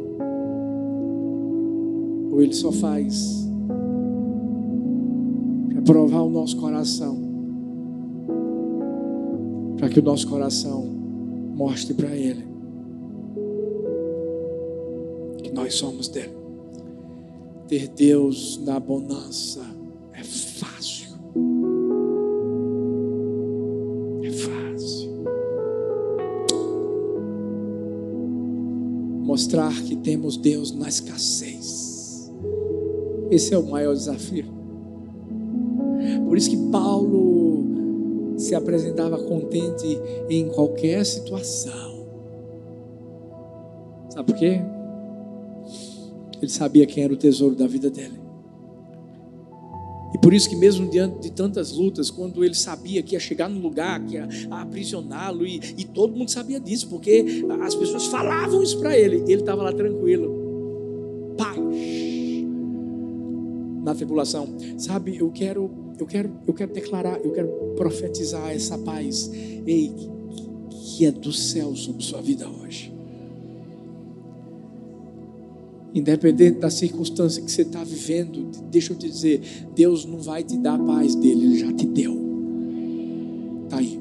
ou 2.37 2.43
Ele 2.43 2.53
só 2.53 2.71
faz 2.71 3.49
para 5.71 5.81
provar 5.81 6.21
o 6.21 6.29
nosso 6.29 6.55
coração, 6.57 7.17
para 9.75 9.89
que 9.89 9.99
o 9.99 10.03
nosso 10.03 10.27
coração 10.27 10.85
mostre 11.55 11.95
para 11.95 12.15
Ele 12.15 12.45
que 15.41 15.51
nós 15.51 15.73
somos 15.73 16.07
dele. 16.09 16.37
Ter 17.67 17.87
Deus 17.87 18.61
na 18.63 18.79
bonança 18.79 19.65
é 20.13 20.23
fácil. 20.23 21.17
É 24.21 24.31
fácil. 24.31 25.23
Mostrar 29.23 29.73
que 29.83 29.95
temos 29.95 30.37
Deus 30.37 30.71
na 30.71 30.87
escassez 30.87 31.66
Esse 33.29 33.53
é 33.53 33.57
o 33.57 33.63
maior 33.63 33.93
desafio. 33.93 34.45
Por 36.27 36.37
isso 36.37 36.49
que 36.49 36.57
Paulo 36.71 38.37
se 38.37 38.53
apresentava 38.53 39.17
contente 39.17 39.99
em 40.29 40.47
qualquer 40.49 41.05
situação. 41.05 42.05
Sabe 44.09 44.31
por 44.31 44.39
quê? 44.39 44.61
Ele 46.41 46.51
sabia 46.51 46.85
quem 46.85 47.03
era 47.03 47.13
o 47.13 47.17
tesouro 47.17 47.55
da 47.55 47.67
vida 47.67 47.89
dele. 47.89 48.19
E 50.13 50.17
por 50.19 50.33
isso 50.33 50.49
que 50.49 50.55
mesmo 50.55 50.89
diante 50.89 51.19
de 51.19 51.31
tantas 51.31 51.71
lutas, 51.71 52.09
quando 52.09 52.43
ele 52.43 52.53
sabia 52.53 53.03
que 53.03 53.13
ia 53.13 53.19
chegar 53.19 53.49
no 53.49 53.59
lugar, 53.59 54.03
que 54.05 54.15
ia 54.15 54.27
aprisioná-lo, 54.49 55.45
e, 55.45 55.59
e 55.77 55.83
todo 55.83 56.15
mundo 56.15 56.29
sabia 56.31 56.59
disso, 56.59 56.87
porque 56.87 57.45
as 57.61 57.75
pessoas 57.75 58.05
falavam 58.05 58.63
isso 58.63 58.79
para 58.79 58.97
ele, 58.97 59.17
ele 59.27 59.41
estava 59.41 59.63
lá 59.63 59.73
tranquilo, 59.73 60.36
tribulação. 63.97 64.47
Sabe, 64.77 65.17
eu 65.17 65.29
quero, 65.31 65.69
eu 65.99 66.05
quero, 66.05 66.31
eu 66.47 66.53
quero 66.53 66.73
declarar, 66.73 67.19
eu 67.23 67.31
quero 67.31 67.49
profetizar 67.75 68.51
essa 68.51 68.77
paz, 68.77 69.29
ei, 69.65 69.93
que 70.69 71.05
é 71.05 71.11
do 71.11 71.33
céu 71.33 71.75
sobre 71.75 72.03
sua 72.03 72.21
vida 72.21 72.47
hoje. 72.47 72.93
Independente 75.93 76.59
da 76.59 76.69
circunstância 76.69 77.41
que 77.41 77.51
você 77.51 77.63
está 77.63 77.83
vivendo, 77.83 78.51
deixa 78.69 78.93
eu 78.93 78.97
te 78.97 79.09
dizer, 79.09 79.41
Deus 79.75 80.05
não 80.05 80.19
vai 80.19 80.43
te 80.43 80.57
dar 80.57 80.75
a 80.75 80.79
paz 80.79 81.15
dele, 81.15 81.45
Ele 81.45 81.59
já 81.59 81.73
te 81.73 81.85
deu. 81.85 82.15
Está 83.65 83.77
aí. 83.77 83.99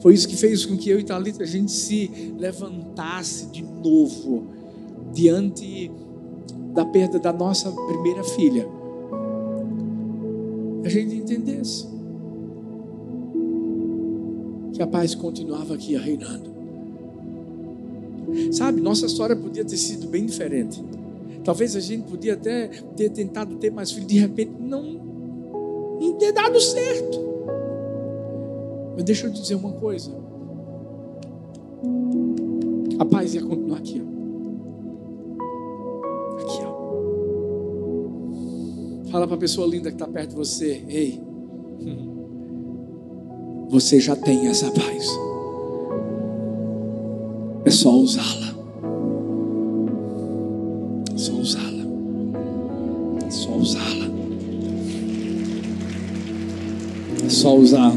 Foi 0.00 0.14
isso 0.14 0.28
que 0.28 0.36
fez 0.36 0.64
com 0.66 0.76
que 0.76 0.88
eu 0.88 0.98
e 0.98 1.04
Thalita 1.04 1.42
a 1.42 1.46
gente 1.46 1.70
se 1.72 2.34
levantasse 2.38 3.46
de 3.46 3.62
novo 3.62 4.46
diante 5.12 5.90
da 6.74 6.84
perda 6.84 7.18
da 7.18 7.32
nossa 7.32 7.70
primeira 7.70 8.22
filha. 8.22 8.66
A 10.84 10.88
gente 10.88 11.14
entendesse 11.16 11.86
que 14.72 14.82
a 14.82 14.86
paz 14.86 15.14
continuava 15.14 15.74
aqui 15.74 15.96
reinando. 15.96 16.50
Sabe, 18.52 18.80
nossa 18.80 19.06
história 19.06 19.34
podia 19.34 19.64
ter 19.64 19.76
sido 19.76 20.06
bem 20.06 20.24
diferente. 20.24 20.82
Talvez 21.44 21.74
a 21.74 21.80
gente 21.80 22.08
podia 22.08 22.34
até 22.34 22.68
ter 22.96 23.10
tentado 23.10 23.56
ter 23.56 23.70
mais 23.70 23.90
filhos, 23.90 24.06
de 24.06 24.18
repente 24.18 24.52
não, 24.58 24.82
não 26.00 26.14
ter 26.14 26.32
dado 26.32 26.60
certo. 26.60 27.18
Mas 28.94 29.04
deixa 29.04 29.26
eu 29.26 29.30
dizer 29.30 29.54
uma 29.54 29.72
coisa. 29.72 30.12
A 32.98 33.04
paz 33.04 33.34
ia 33.34 33.42
continuar 33.42 33.78
aqui, 33.78 34.02
ó. 34.04 34.19
Fala 39.10 39.26
para 39.26 39.34
a 39.34 39.40
pessoa 39.40 39.66
linda 39.66 39.90
que 39.90 39.96
está 39.96 40.06
perto 40.06 40.30
de 40.30 40.36
você, 40.36 40.84
ei, 40.88 41.20
você 43.68 43.98
já 43.98 44.14
tem 44.14 44.46
essa 44.46 44.70
paz. 44.70 45.08
É 47.64 47.70
só 47.70 47.90
usá-la. 47.92 48.54
É 51.12 51.18
só 51.18 51.32
usá-la. 51.32 51.84
É 53.26 53.30
só 53.30 53.56
usá-la. 53.56 54.06
É 57.24 57.28
só 57.28 57.56
usá-la. 57.56 57.94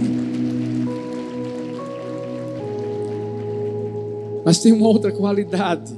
Mas 4.43 4.60
tem 4.60 4.73
uma 4.73 4.88
outra 4.88 5.12
qualidade. 5.12 5.93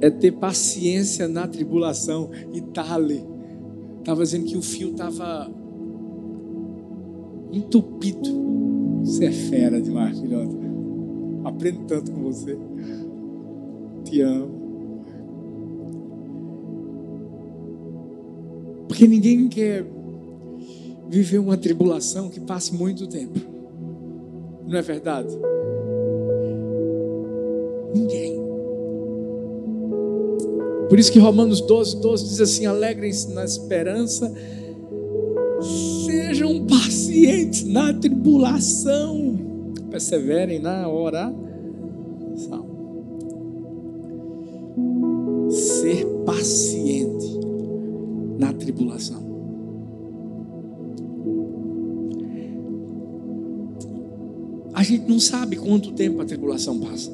É 0.00 0.10
ter 0.10 0.30
paciência 0.30 1.26
na 1.26 1.48
tribulação. 1.48 2.30
E 2.52 2.60
Tali 2.60 3.35
estava 4.06 4.22
dizendo 4.22 4.44
que 4.44 4.56
o 4.56 4.62
fio 4.62 4.90
estava 4.90 5.50
entupido. 7.50 9.02
Você 9.02 9.24
é 9.24 9.32
fera 9.32 9.82
demais, 9.82 10.20
filhota. 10.20 10.54
Aprendo 11.42 11.80
tanto 11.88 12.12
com 12.12 12.22
você. 12.22 12.56
Te 14.04 14.20
amo. 14.20 14.54
Porque 18.86 19.08
ninguém 19.08 19.48
quer 19.48 19.84
viver 21.08 21.38
uma 21.38 21.56
tribulação 21.56 22.28
que 22.28 22.38
passe 22.38 22.72
muito 22.72 23.08
tempo. 23.08 23.40
Não 24.68 24.78
é 24.78 24.82
verdade? 24.82 25.36
Ninguém. 27.92 28.25
Por 30.96 31.00
isso 31.00 31.12
que 31.12 31.18
Romanos 31.18 31.60
12, 31.60 32.00
12 32.00 32.24
diz 32.24 32.40
assim: 32.40 32.64
alegrem-se 32.64 33.30
na 33.34 33.44
esperança, 33.44 34.32
sejam 36.06 36.66
pacientes 36.66 37.64
na 37.64 37.92
tribulação 37.92 39.38
perseverem 39.90 40.58
na 40.58 40.88
oração. 40.88 41.36
Ser 45.50 46.06
paciente 46.24 47.40
na 48.38 48.54
tribulação. 48.54 49.22
A 54.72 54.82
gente 54.82 55.06
não 55.06 55.20
sabe 55.20 55.56
quanto 55.56 55.92
tempo 55.92 56.22
a 56.22 56.24
tribulação 56.24 56.80
passa. 56.80 57.12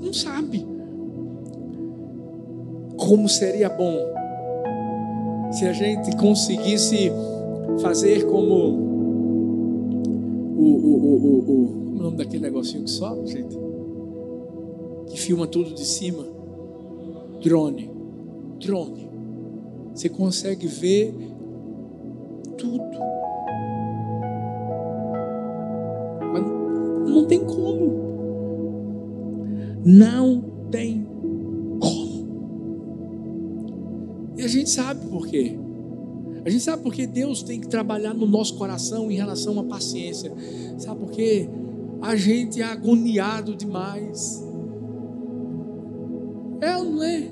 Não 0.00 0.12
sabe. 0.12 0.63
Como 3.06 3.28
seria 3.28 3.68
bom 3.68 3.98
se 5.52 5.66
a 5.66 5.74
gente 5.74 6.16
conseguisse 6.16 7.12
fazer 7.82 8.24
como 8.24 8.54
o, 10.56 10.64
o, 10.64 10.94
o, 11.04 11.38
o, 11.38 11.42
como 11.44 11.96
é 11.96 12.00
o 12.00 12.02
nome 12.02 12.16
daquele 12.16 12.42
negocinho 12.44 12.84
que 12.84 12.90
sobe, 12.90 13.26
gente? 13.26 13.58
Que 15.08 15.20
filma 15.20 15.46
tudo 15.46 15.74
de 15.74 15.84
cima. 15.84 16.24
Drone. 17.42 17.90
Drone. 18.58 19.10
Você 19.94 20.08
consegue 20.08 20.66
ver 20.66 21.14
tudo. 22.56 22.98
Mas 26.32 26.42
não 27.12 27.26
tem 27.26 27.44
como. 27.44 28.02
Não 29.84 30.42
tem 30.70 31.03
A 34.44 34.46
gente 34.46 34.68
sabe 34.68 35.06
por 35.06 35.26
quê. 35.26 35.56
A 36.44 36.50
gente 36.50 36.62
sabe 36.62 36.82
porque 36.82 37.06
Deus 37.06 37.42
tem 37.42 37.58
que 37.58 37.66
trabalhar 37.66 38.12
no 38.12 38.26
nosso 38.26 38.58
coração 38.58 39.10
em 39.10 39.14
relação 39.14 39.58
à 39.58 39.64
paciência. 39.64 40.30
Sabe 40.76 41.00
por 41.00 41.10
quê? 41.10 41.48
A 42.02 42.14
gente 42.14 42.60
é 42.60 42.64
agoniado 42.64 43.56
demais. 43.56 44.44
É 46.60 46.76
ou 46.76 46.84
não 46.84 47.02
é? 47.02 47.30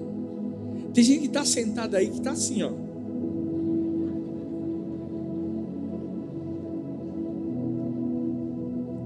Tem 0.95 1.05
gente 1.05 1.21
que 1.21 1.27
está 1.27 1.45
sentada 1.45 1.99
aí 1.99 2.09
que 2.09 2.17
está 2.17 2.31
assim, 2.31 2.63
ó. 2.63 2.71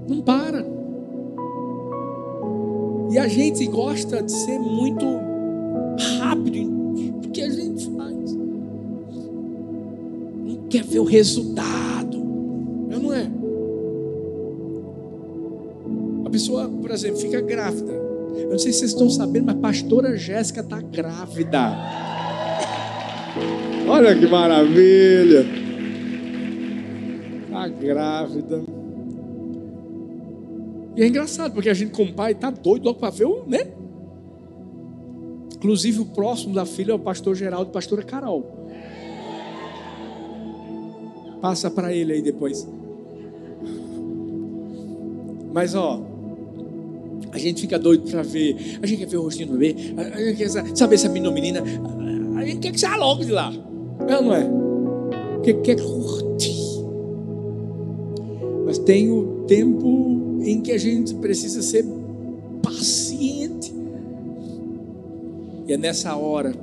Não 0.07 0.21
para. 0.21 0.65
E 3.11 3.17
a 3.17 3.27
gente 3.27 3.65
gosta 3.67 4.23
de 4.23 4.31
ser 4.31 4.59
muito 4.59 5.05
rápido 6.19 6.76
que 6.76 6.76
quer 10.69 10.83
ver 10.83 10.99
o 10.99 11.03
resultado. 11.03 12.17
Eu 12.89 12.99
não 12.99 13.13
é. 13.13 13.29
A 16.25 16.29
pessoa, 16.29 16.69
por 16.69 16.91
exemplo, 16.91 17.19
fica 17.19 17.41
grávida. 17.41 17.91
Eu 17.91 18.49
não 18.51 18.59
sei 18.59 18.71
se 18.71 18.79
vocês 18.79 18.91
estão 18.91 19.09
sabendo, 19.09 19.45
mas 19.45 19.55
a 19.55 19.59
pastora 19.59 20.15
Jéssica 20.15 20.61
está 20.61 20.81
grávida. 20.81 21.75
Olha 23.87 24.15
que 24.15 24.27
maravilha. 24.27 25.45
Está 27.45 27.67
grávida. 27.67 28.63
E 30.95 31.03
é 31.03 31.07
engraçado, 31.07 31.53
porque 31.53 31.69
a 31.69 31.73
gente, 31.73 31.91
como 31.91 32.11
pai, 32.13 32.33
está 32.33 32.49
doido 32.49 32.85
logo 32.85 32.99
para 32.99 33.11
ver 33.11 33.25
o, 33.25 33.43
né? 33.47 33.67
Inclusive, 35.55 36.01
o 36.01 36.05
próximo 36.05 36.53
da 36.53 36.65
filha 36.65 36.91
é 36.91 36.95
o 36.95 36.99
pastor 36.99 37.35
Geraldo 37.35 37.69
e 37.69 37.71
a 37.71 37.73
pastora 37.73 38.03
Carol. 38.03 38.66
Passa 41.41 41.69
para 41.69 41.93
ele 41.93 42.13
aí 42.13 42.21
depois. 42.21 42.67
Mas 45.53 45.75
ó, 45.75 46.01
a 47.31 47.37
gente 47.37 47.61
fica 47.61 47.77
doido 47.77 48.09
para 48.09 48.23
ver. 48.23 48.79
A 48.81 48.85
gente 48.85 48.99
quer 48.99 49.07
ver 49.07 49.17
o 49.17 49.23
rostinho 49.23 49.49
do 49.49 49.57
bebê. 49.57 49.93
A 49.97 50.19
gente 50.19 50.37
quer 50.37 50.49
saber 50.75 50.97
se 50.97 51.07
menino 51.07 51.29
ou 51.29 51.33
menina. 51.33 51.63
A 52.35 52.45
gente 52.45 52.59
quer 52.59 52.71
que 52.71 52.79
saia 52.79 52.97
logo 52.97 53.23
de 53.23 53.31
lá. 53.31 53.51
Ou 53.51 54.21
não 54.21 54.33
é? 54.33 54.49
Porque 55.35 55.53
quer 55.55 55.81
curtir. 55.81 56.57
Mas 58.65 58.77
tem 58.79 59.11
o 59.11 59.45
tempo 59.47 60.39
em 60.41 60.61
que 60.61 60.71
a 60.71 60.77
gente 60.77 61.15
precisa 61.15 61.61
ser 61.61 61.85
paciente. 62.61 63.73
E 65.67 65.73
é 65.73 65.77
nessa 65.77 66.15
hora 66.15 66.53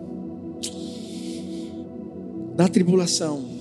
da 2.56 2.68
tribulação 2.68 3.53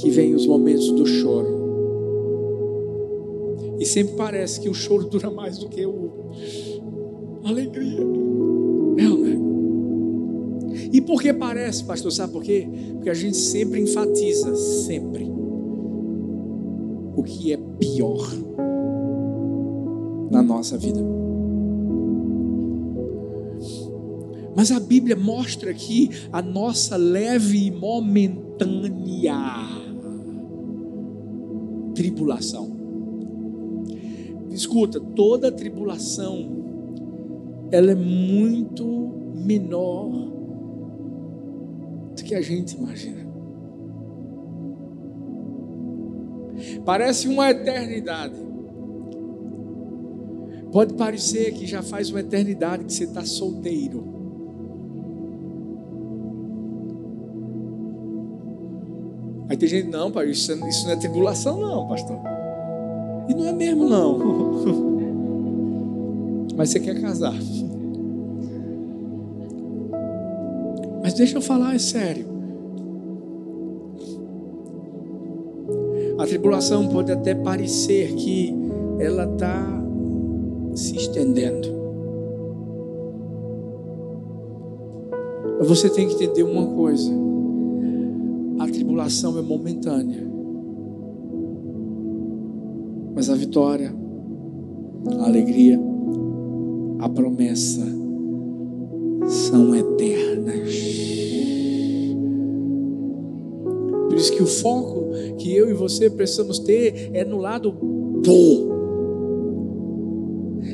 que 0.00 0.10
vem 0.10 0.34
os 0.34 0.46
momentos 0.46 0.90
do 0.92 1.06
choro. 1.06 1.60
E 3.78 3.84
sempre 3.84 4.14
parece 4.14 4.60
que 4.60 4.68
o 4.68 4.74
choro 4.74 5.04
dura 5.04 5.30
mais 5.30 5.58
do 5.58 5.68
que 5.68 5.84
o 5.86 6.10
alegria. 7.44 8.00
É, 8.98 9.02
não 9.02 9.26
é? 9.26 9.38
E 10.92 11.00
por 11.00 11.22
que 11.22 11.32
parece, 11.32 11.84
pastor? 11.84 12.12
Sabe 12.12 12.32
por 12.32 12.42
quê? 12.42 12.68
Porque 12.94 13.10
a 13.10 13.14
gente 13.14 13.36
sempre 13.36 13.80
enfatiza, 13.80 14.54
sempre, 14.54 15.30
o 17.16 17.22
que 17.22 17.52
é 17.52 17.58
pior 17.78 18.28
na 20.30 20.42
nossa 20.42 20.76
vida. 20.76 21.00
Mas 24.54 24.70
a 24.72 24.80
Bíblia 24.80 25.16
mostra 25.16 25.70
aqui 25.70 26.10
a 26.32 26.42
nossa 26.42 26.96
leve 26.96 27.66
e 27.66 27.70
momentânea 27.70 29.79
tribulação. 32.00 32.70
Escuta, 34.50 34.98
toda 34.98 35.52
tribulação 35.52 37.68
ela 37.70 37.92
é 37.92 37.94
muito 37.94 38.86
menor 39.34 40.08
do 42.16 42.24
que 42.24 42.34
a 42.34 42.40
gente 42.40 42.74
imagina. 42.74 43.20
Parece 46.86 47.28
uma 47.28 47.50
eternidade. 47.50 48.40
Pode 50.72 50.94
parecer 50.94 51.52
que 51.52 51.66
já 51.66 51.82
faz 51.82 52.10
uma 52.10 52.20
eternidade 52.20 52.84
que 52.84 52.94
você 52.94 53.04
está 53.04 53.26
solteiro. 53.26 54.19
Aí 59.50 59.56
tem 59.56 59.68
gente, 59.68 59.88
não, 59.88 60.12
pai, 60.12 60.30
isso, 60.30 60.52
isso 60.68 60.86
não 60.86 60.92
é 60.92 60.96
tribulação, 60.96 61.60
não, 61.60 61.88
pastor. 61.88 62.16
E 63.28 63.34
não 63.34 63.48
é 63.48 63.52
mesmo, 63.52 63.88
não. 63.88 64.16
Mas 66.56 66.70
você 66.70 66.78
quer 66.78 67.00
casar. 67.00 67.34
Mas 71.02 71.14
deixa 71.14 71.36
eu 71.36 71.42
falar, 71.42 71.74
é 71.74 71.80
sério. 71.80 72.26
A 76.16 76.26
tribulação 76.26 76.86
pode 76.86 77.10
até 77.10 77.34
parecer 77.34 78.14
que 78.14 78.54
ela 79.00 79.24
está 79.24 79.66
se 80.76 80.96
estendendo. 80.96 81.68
Você 85.62 85.90
tem 85.90 86.06
que 86.06 86.14
entender 86.14 86.44
uma 86.44 86.66
coisa: 86.68 87.10
tribulação 89.00 89.38
é 89.38 89.42
momentânea, 89.42 90.28
mas 93.14 93.30
a 93.30 93.34
vitória, 93.34 93.94
a 95.20 95.24
alegria, 95.24 95.80
a 96.98 97.08
promessa 97.08 97.86
são 99.26 99.74
eternas. 99.74 100.70
Por 104.08 104.16
isso 104.16 104.32
que 104.32 104.42
o 104.42 104.46
foco 104.46 105.08
que 105.38 105.54
eu 105.54 105.70
e 105.70 105.74
você 105.74 106.10
precisamos 106.10 106.58
ter 106.58 107.10
é 107.14 107.24
no 107.24 107.38
lado 107.38 107.72
bom. 107.72 108.70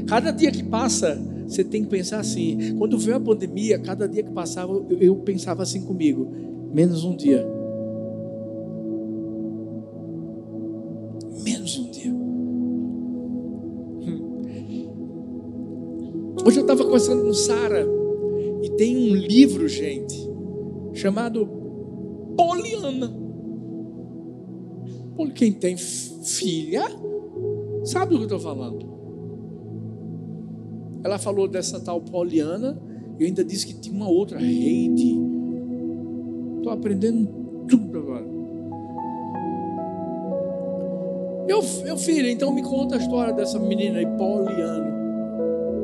Cada 0.08 0.32
dia 0.32 0.50
que 0.50 0.64
passa, 0.64 1.20
você 1.46 1.62
tem 1.62 1.84
que 1.84 1.88
pensar 1.88 2.18
assim. 2.18 2.74
Quando 2.76 2.98
veio 2.98 3.18
a 3.18 3.20
pandemia, 3.20 3.78
cada 3.78 4.08
dia 4.08 4.22
que 4.22 4.32
passava, 4.32 4.72
eu, 4.72 4.98
eu 4.98 5.16
pensava 5.16 5.62
assim 5.62 5.82
comigo: 5.82 6.28
menos 6.72 7.04
um 7.04 7.16
dia. 7.16 7.55
Hoje 16.46 16.60
eu 16.60 16.62
estava 16.62 16.84
conversando 16.84 17.24
com 17.24 17.32
Sara 17.34 17.84
e 18.62 18.70
tem 18.76 18.96
um 18.96 19.16
livro, 19.16 19.66
gente, 19.66 20.16
chamado 20.92 21.44
Poliana. 22.36 23.12
Quem 25.34 25.52
tem 25.52 25.76
filha 25.76 26.84
sabe 27.82 28.12
do 28.12 28.18
que 28.18 28.32
eu 28.32 28.36
estou 28.36 28.38
falando. 28.38 28.86
Ela 31.02 31.18
falou 31.18 31.48
dessa 31.48 31.80
tal 31.80 32.00
Poliana 32.00 32.80
e 33.18 33.24
ainda 33.24 33.44
disse 33.44 33.66
que 33.66 33.74
tinha 33.74 33.96
uma 33.96 34.08
outra 34.08 34.38
rede. 34.38 35.18
Estou 36.58 36.70
aprendendo 36.70 37.28
tudo 37.66 37.98
agora. 37.98 38.24
Eu, 41.48 41.60
eu 41.84 41.98
filho, 41.98 42.28
então 42.28 42.54
me 42.54 42.62
conta 42.62 42.94
a 42.94 42.98
história 42.98 43.32
dessa 43.32 43.58
menina 43.58 43.98
aí, 43.98 44.06
Poliana. 44.16 44.95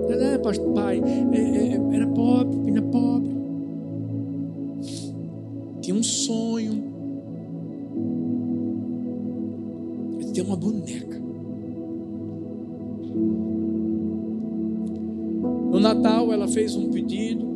Ela, 0.09 0.39
pastor, 0.39 0.73
pai, 0.73 1.01
é, 1.01 1.37
é, 1.37 1.69
é, 1.75 1.97
era 1.97 2.07
pobre, 2.09 2.57
menina 2.57 2.83
pobre. 2.83 3.31
Tinha 5.81 5.97
um 5.97 6.03
sonho. 6.03 6.91
De 10.19 10.33
ter 10.33 10.43
uma 10.43 10.57
boneca. 10.57 11.21
No 15.71 15.81
Natal 15.81 16.33
ela 16.33 16.47
fez 16.47 16.77
um 16.77 16.91
pedido. 16.91 17.47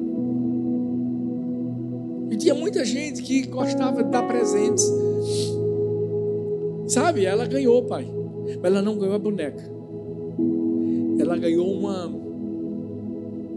E 2.31 2.37
tinha 2.37 2.55
muita 2.55 2.85
gente 2.85 3.23
que 3.23 3.47
gostava 3.47 4.03
de 4.03 4.11
dar 4.11 4.27
presentes. 4.27 4.85
Sabe? 6.89 7.25
Ela 7.25 7.47
ganhou, 7.47 7.83
pai. 7.85 8.09
Mas 8.47 8.65
ela 8.65 8.83
não 8.83 8.99
ganhou 8.99 9.15
a 9.15 9.19
boneca. 9.19 9.63
Ela 11.19 11.37
ganhou 11.37 11.71
uma 11.71 12.09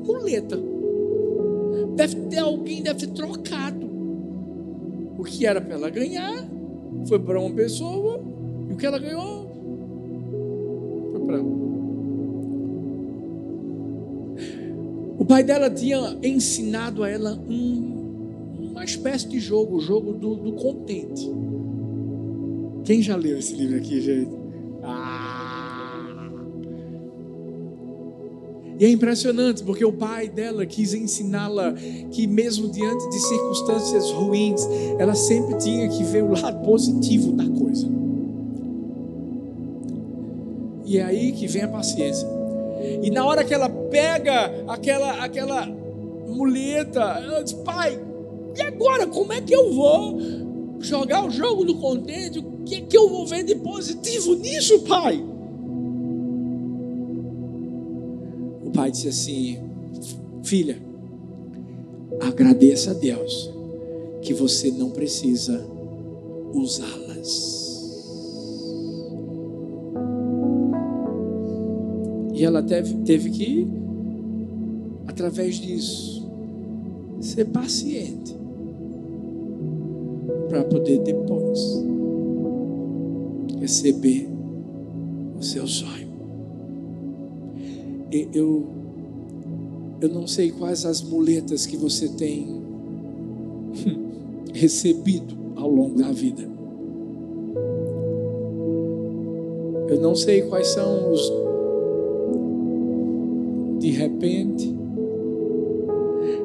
muleta. 0.04 0.60
Deve 1.96 2.16
ter 2.28 2.40
alguém, 2.40 2.82
deve 2.82 3.00
ter 3.00 3.14
trocado. 3.14 3.88
O 5.18 5.24
que 5.24 5.46
era 5.46 5.60
para 5.60 5.76
ela 5.76 5.90
ganhar 5.90 6.48
foi 7.06 7.20
para 7.20 7.40
uma 7.40 7.54
pessoa 7.54 8.22
e 8.70 8.74
o 8.74 8.78
que 8.78 8.86
ela 8.86 9.00
ganhou 9.00 9.50
foi 11.12 11.26
para 11.26 11.38
ela. 11.38 11.60
O 15.18 15.26
pai 15.26 15.44
dela 15.44 15.70
tinha 15.70 16.18
ensinado 16.24 17.04
a 17.04 17.10
ela 17.10 17.38
um, 17.50 18.72
uma 18.72 18.86
espécie 18.86 19.28
de 19.28 19.40
jogo, 19.40 19.76
o 19.76 19.82
jogo 19.82 20.14
do, 20.14 20.36
do 20.36 20.54
contente. 20.54 21.30
Quem 22.86 23.02
já 23.02 23.18
leu 23.18 23.38
esse 23.38 23.54
livro 23.54 23.76
aqui, 23.76 24.00
gente? 24.00 24.39
E 28.80 28.86
é 28.86 28.90
impressionante 28.90 29.62
porque 29.62 29.84
o 29.84 29.92
pai 29.92 30.30
dela 30.30 30.66
quis 30.66 30.94
ensiná-la 30.94 31.74
que, 32.12 32.26
mesmo 32.26 32.70
diante 32.70 33.10
de 33.10 33.20
circunstâncias 33.20 34.10
ruins, 34.12 34.66
ela 34.98 35.16
sempre 35.16 35.58
tinha 35.58 35.90
que 35.90 36.02
ver 36.06 36.24
o 36.24 36.32
lado 36.32 36.66
positivo 36.66 37.34
da 37.34 37.44
coisa. 37.46 37.86
E 40.86 40.98
é 40.98 41.04
aí 41.04 41.34
que 41.34 41.46
vem 41.46 41.64
a 41.64 41.68
paciência. 41.68 42.26
E 43.04 43.12
na 43.12 43.26
hora 43.26 43.44
que 43.44 43.54
ela 43.54 43.68
pega 43.68 44.64
aquela, 44.70 45.26
aquela 45.26 45.66
muleta, 45.66 47.02
ela 47.02 47.44
diz: 47.44 47.52
Pai, 47.52 48.00
e 48.58 48.62
agora? 48.62 49.06
Como 49.06 49.34
é 49.34 49.42
que 49.42 49.54
eu 49.54 49.74
vou 49.74 50.18
jogar 50.80 51.26
o 51.26 51.30
jogo 51.30 51.66
do 51.66 51.76
contente? 51.76 52.40
O 52.40 52.64
que, 52.64 52.76
é 52.76 52.82
que 52.82 52.98
eu 52.98 53.10
vou 53.10 53.28
ver 53.28 53.44
de 53.44 53.56
positivo 53.56 54.36
nisso, 54.36 54.80
pai? 54.84 55.22
Pai 58.90 58.92
disse 58.92 59.08
assim: 59.08 59.58
Filha, 60.44 60.78
agradeça 62.20 62.92
a 62.92 62.94
Deus 62.94 63.52
que 64.22 64.34
você 64.34 64.72
não 64.72 64.90
precisa 64.90 65.66
usá-las. 66.54 67.60
E 72.34 72.44
ela 72.44 72.64
teve, 72.64 72.94
teve 73.04 73.30
que, 73.30 73.68
através 75.08 75.56
disso, 75.56 76.28
ser 77.20 77.46
paciente 77.46 78.36
para 80.48 80.64
poder 80.64 81.00
depois 81.00 81.84
receber 83.60 84.28
o 85.38 85.44
seu 85.44 85.68
sonho 85.68 86.10
eu, 88.12 88.68
eu 90.02 90.10
não 90.10 90.28
sei 90.28 90.52
quais 90.52 90.86
as 90.86 91.02
muletas 91.02 91.66
que 91.66 91.76
você 91.76 92.08
tem 92.10 92.62
recebido 94.54 95.36
ao 95.56 95.70
longo 95.70 95.96
da 95.98 96.12
vida. 96.12 96.48
Eu 99.90 100.00
não 100.00 100.16
sei 100.16 100.44
quais 100.44 100.68
são 100.68 101.12
os 101.12 101.32
de 103.80 103.92
repente. 103.92 104.78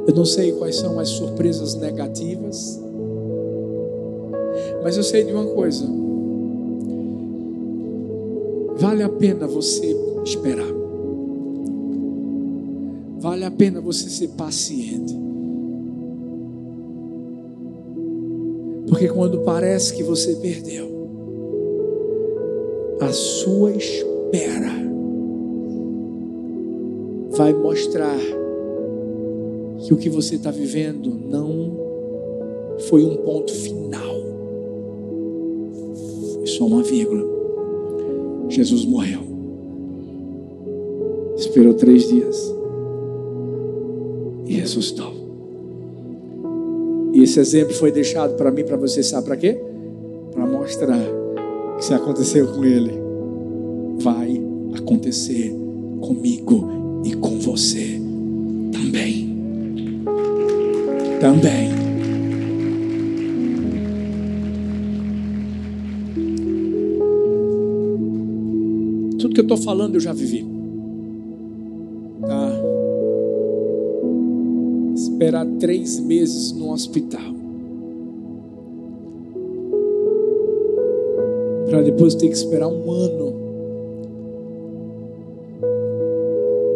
Eu 0.07 0.14
não 0.14 0.24
sei 0.24 0.52
quais 0.52 0.76
são 0.76 0.98
as 0.98 1.09
surpresas 1.09 1.74
negativas, 1.74 2.80
mas 4.82 4.96
eu 4.96 5.02
sei 5.02 5.24
de 5.24 5.32
uma 5.32 5.46
coisa: 5.46 5.86
vale 8.76 9.02
a 9.02 9.09
pena 9.09 9.46
você 9.46 9.96
esperar, 10.24 10.72
vale 13.25 13.43
a 13.47 13.51
pena 13.51 13.81
você 13.81 14.11
ser 14.11 14.29
paciente, 14.37 15.16
porque 18.87 19.09
quando 19.09 19.41
parece 19.41 19.95
que 19.95 20.03
você 20.03 20.35
perdeu, 20.37 20.87
a 23.01 23.11
sua 23.14 23.70
espera 23.70 24.72
vai 27.31 27.55
mostrar 27.55 28.18
que 29.79 29.95
o 29.95 29.97
que 29.97 30.11
você 30.11 30.35
está 30.35 30.51
vivendo 30.51 31.14
não 31.27 31.79
foi 32.91 33.07
um 33.07 33.16
ponto 33.16 33.55
final, 33.55 34.16
foi 36.35 36.47
só 36.47 36.66
uma 36.66 36.83
vírgula. 36.83 37.25
Jesus 38.51 38.85
morreu, 38.85 39.20
esperou 41.39 41.72
três 41.72 42.07
dias 42.07 42.53
ressuscitou. 44.65 45.12
E 47.12 47.23
esse 47.23 47.39
exemplo 47.39 47.75
foi 47.75 47.93
deixado 47.93 48.35
para 48.35 48.51
mim, 48.51 48.65
para 48.65 48.77
você, 48.77 49.03
sabe 49.03 49.27
para 49.27 49.37
quê? 49.37 49.61
Para 50.33 50.47
mostrar 50.47 51.01
que 51.79 51.85
se 51.85 51.95
aconteceu 51.95 52.49
com 52.49 52.65
ele, 52.65 52.93
vai 54.01 54.43
acontecer 54.77 55.55
comigo 56.01 57.03
e 57.05 57.15
com 57.15 57.39
você 57.39 58.01
também 58.73 59.35
também. 61.25 61.71
Tudo 69.19 69.33
que 69.33 69.41
eu 69.41 69.45
estou 69.45 69.57
falando 69.57 69.95
eu 69.95 70.01
já 70.01 70.12
vivi. 70.12 70.53
Esperar 75.25 75.47
três 75.59 75.99
meses 76.01 76.53
no 76.53 76.70
hospital. 76.70 77.33
Para 81.70 81.81
depois 81.81 82.14
ter 82.14 82.29
que 82.29 82.35
esperar 82.35 82.68
um 82.68 82.91
ano 82.91 83.33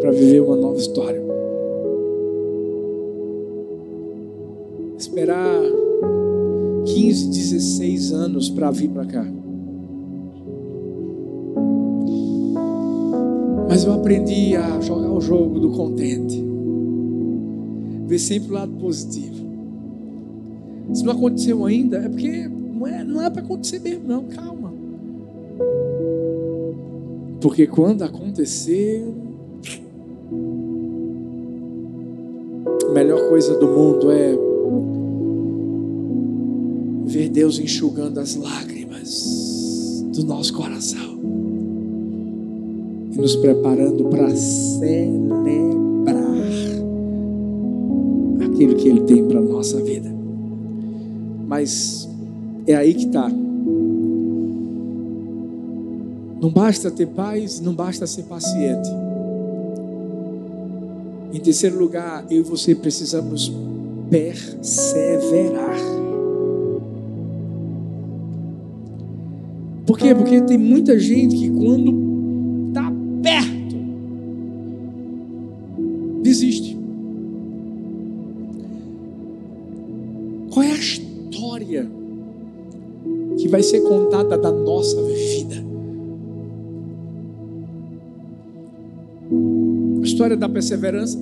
para 0.01 0.13
viver 0.13 0.41
uma 0.41 0.57
nova 0.57 0.79
história. 0.79 1.23
esperar 4.97 5.61
15, 6.87 7.29
16 7.29 8.13
anos 8.13 8.49
para 8.49 8.71
vir 8.71 8.89
para 8.89 9.05
cá. 9.05 9.27
Mas 13.69 13.85
eu 13.85 13.93
aprendi 13.93 14.57
a 14.57 14.81
jogar 14.81 15.13
o 15.13 15.21
jogo 15.21 15.61
do 15.61 15.71
contente. 15.71 16.48
Ver 18.09 18.19
sempre 18.19 18.51
o 18.51 18.55
lado 18.55 18.73
positivo. 18.73 19.47
Se 20.95 21.05
não 21.05 21.13
aconteceu 21.13 21.67
ainda, 21.67 21.99
é 21.99 22.09
porque 22.09 22.49
não 22.49 22.87
é, 22.87 23.05
não 23.05 23.23
é 23.23 23.29
para 23.29 23.43
acontecer 23.43 23.81
mesmo, 23.81 24.09
não. 24.09 24.25
Calma. 24.25 24.73
Porque 27.41 27.67
quando 27.67 28.03
acontecer, 28.03 29.05
a 32.89 32.93
melhor 32.93 33.29
coisa 33.29 33.59
do 33.59 33.69
mundo 33.69 34.11
é 34.11 34.35
ver 37.05 37.29
Deus 37.29 37.59
enxugando 37.59 38.19
as 38.19 38.35
lágrimas 38.35 40.05
do 40.15 40.25
nosso 40.25 40.55
coração 40.55 41.19
e 43.13 43.19
nos 43.19 43.37
preparando 43.37 44.05
para 44.07 44.35
celebrar 44.35 45.88
aquilo 48.59 48.75
que 48.75 48.89
Ele 48.89 49.01
tem 49.03 49.25
para 49.25 49.39
a 49.39 49.43
nossa 49.43 49.81
vida. 49.81 50.13
Mas 51.47 52.09
é 52.67 52.75
aí 52.75 52.93
que 52.95 53.07
está. 53.07 53.29
Não 56.41 56.51
basta 56.51 56.91
ter 56.91 57.07
paz, 57.07 57.61
não 57.61 57.73
basta 57.73 58.07
ser 58.07 58.25
paciente. 58.25 58.89
Em 61.33 61.41
terceiro 61.41 61.79
lugar, 61.79 62.27
eu 62.31 62.41
e 62.41 62.43
você 62.43 62.75
precisamos 62.75 63.53
perseverar. 64.11 65.79
Por 69.87 69.99
quê? 69.99 70.15
Porque 70.15 70.41
tem 70.43 70.59
muita 70.59 70.99
gente 70.99 71.37
que 71.37 71.51
quando 71.51 71.98
ser 83.69 83.81
contada 83.83 84.39
da 84.39 84.51
nossa 84.51 85.01
vida? 85.03 85.57
A 90.01 90.05
história 90.05 90.37
da 90.37 90.49
perseverança. 90.49 91.19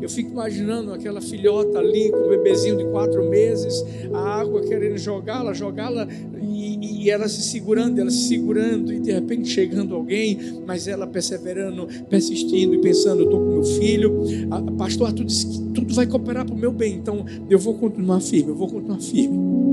Eu 0.00 0.08
fico 0.08 0.30
imaginando 0.30 0.92
aquela 0.92 1.20
filhota 1.20 1.78
ali 1.78 2.10
com 2.10 2.18
o 2.18 2.28
bebezinho 2.28 2.76
de 2.76 2.84
quatro 2.86 3.28
meses, 3.28 3.84
a 4.12 4.40
água 4.40 4.62
querendo 4.62 4.96
jogá-la, 4.96 5.52
jogá-la 5.52 6.08
e 6.40 7.10
ela 7.10 7.28
se 7.28 7.42
segurando, 7.42 8.00
ela 8.00 8.10
se 8.10 8.28
segurando, 8.28 8.92
e 8.92 9.00
de 9.00 9.12
repente 9.12 9.48
chegando 9.48 9.94
alguém, 9.94 10.38
mas 10.66 10.88
ela 10.88 11.06
perseverando, 11.06 11.88
persistindo 12.08 12.74
e 12.74 12.78
pensando: 12.78 13.22
eu 13.22 13.24
estou 13.24 13.40
com 13.40 13.52
meu 13.52 13.64
filho. 13.64 14.22
A, 14.50 14.62
pastor 14.72 15.08
Arthur 15.08 15.24
disse 15.24 15.46
que 15.46 15.58
tudo 15.74 15.94
vai 15.94 16.06
cooperar 16.06 16.46
para 16.46 16.54
o 16.54 16.58
meu 16.58 16.72
bem, 16.72 16.94
então 16.94 17.24
eu 17.50 17.58
vou 17.58 17.74
continuar 17.74 18.20
firme, 18.20 18.50
eu 18.50 18.56
vou 18.56 18.68
continuar 18.68 19.00
firme. 19.00 19.67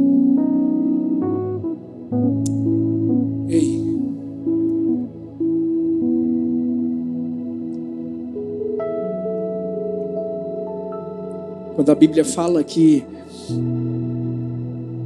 Quando 11.86 11.98
a 11.98 12.00
Bíblia 12.00 12.26
fala 12.26 12.64
que 12.64 13.06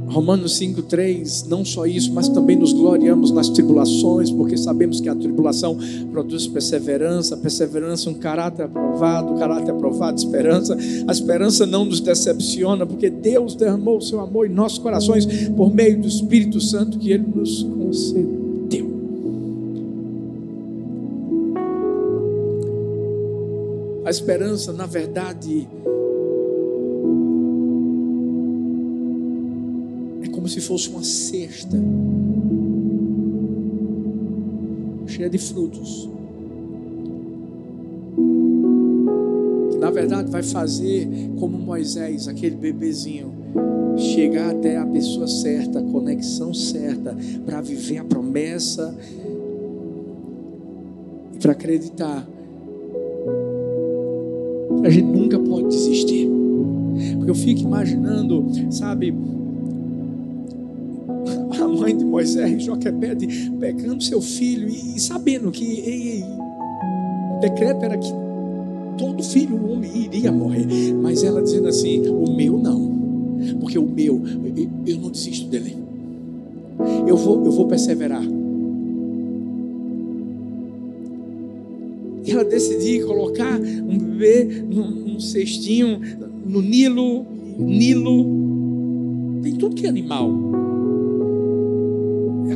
Romanos 0.08 0.58
5,3, 0.58 1.46
não 1.46 1.62
só 1.62 1.84
isso, 1.84 2.10
mas 2.14 2.26
também 2.26 2.56
nos 2.56 2.72
gloriamos 2.72 3.30
nas 3.30 3.50
tribulações, 3.50 4.30
porque 4.30 4.56
sabemos 4.56 4.98
que 4.98 5.06
a 5.06 5.14
tribulação 5.14 5.76
produz 6.10 6.46
perseverança, 6.46 7.36
perseverança 7.36 8.08
um 8.08 8.14
caráter 8.14 8.62
aprovado, 8.62 9.34
caráter 9.34 9.72
aprovado, 9.72 10.16
esperança. 10.16 10.74
A 11.06 11.12
esperança 11.12 11.66
não 11.66 11.84
nos 11.84 12.00
decepciona, 12.00 12.86
porque 12.86 13.10
Deus 13.10 13.54
derramou 13.54 13.98
o 13.98 14.02
seu 14.02 14.18
amor 14.18 14.46
em 14.46 14.54
nossos 14.54 14.78
corações 14.78 15.26
por 15.50 15.70
meio 15.70 16.00
do 16.00 16.08
Espírito 16.08 16.62
Santo 16.62 16.98
que 16.98 17.12
Ele 17.12 17.26
nos 17.34 17.62
concedeu. 17.62 18.90
A 24.02 24.08
esperança, 24.08 24.72
na 24.72 24.86
verdade, 24.86 25.68
se 30.50 30.60
fosse 30.60 30.88
uma 30.88 31.04
cesta 31.04 31.78
cheia 35.06 35.30
de 35.30 35.38
frutos. 35.38 36.08
Que 39.70 39.78
na 39.78 39.90
verdade 39.90 40.30
vai 40.30 40.42
fazer 40.42 41.08
como 41.38 41.56
Moisés, 41.56 42.26
aquele 42.26 42.56
bebezinho, 42.56 43.32
chegar 43.96 44.50
até 44.50 44.76
a 44.76 44.86
pessoa 44.86 45.28
certa, 45.28 45.78
a 45.78 45.82
conexão 45.82 46.52
certa, 46.52 47.16
para 47.44 47.60
viver 47.60 47.98
a 47.98 48.04
promessa 48.04 48.96
e 51.34 51.38
para 51.38 51.52
acreditar. 51.52 52.26
A 54.82 54.88
gente 54.88 55.06
nunca 55.06 55.38
pode 55.38 55.68
desistir. 55.68 56.28
Porque 57.16 57.30
eu 57.30 57.34
fico 57.34 57.60
imaginando, 57.60 58.46
sabe, 58.70 59.14
mãe 61.76 61.96
de 61.96 62.04
Moisés, 62.04 62.62
Joquebede, 62.62 63.50
pegando 63.58 64.02
seu 64.02 64.20
filho 64.20 64.68
e, 64.68 65.00
sabendo 65.00 65.50
que 65.50 65.64
ei, 65.64 66.08
ei, 66.08 66.24
o 66.24 67.40
decreto 67.40 67.84
era 67.84 67.96
que 67.96 68.12
todo 68.98 69.22
filho, 69.22 69.56
homem, 69.70 69.90
iria 70.04 70.30
morrer. 70.30 70.66
Mas 70.94 71.22
ela 71.22 71.42
dizendo 71.42 71.68
assim: 71.68 72.06
o 72.08 72.30
meu 72.30 72.58
não, 72.58 72.90
porque 73.60 73.78
o 73.78 73.86
meu, 73.86 74.22
eu, 74.86 74.96
não 74.98 75.10
desisto 75.10 75.48
dele. 75.48 75.76
Eu 77.06 77.16
vou, 77.16 77.44
eu 77.44 77.52
vou 77.52 77.66
perseverar. 77.66 78.22
ela 82.26 82.44
decidir 82.44 83.04
colocar 83.04 83.58
um 83.58 83.98
bebê 83.98 84.62
num, 84.62 84.90
num 84.90 85.20
cestinho 85.20 86.00
no 86.46 86.62
Nilo, 86.62 87.26
Nilo 87.58 88.24
tem 89.42 89.54
tudo 89.54 89.74
que 89.74 89.86
é 89.86 89.88
animal. 89.88 90.30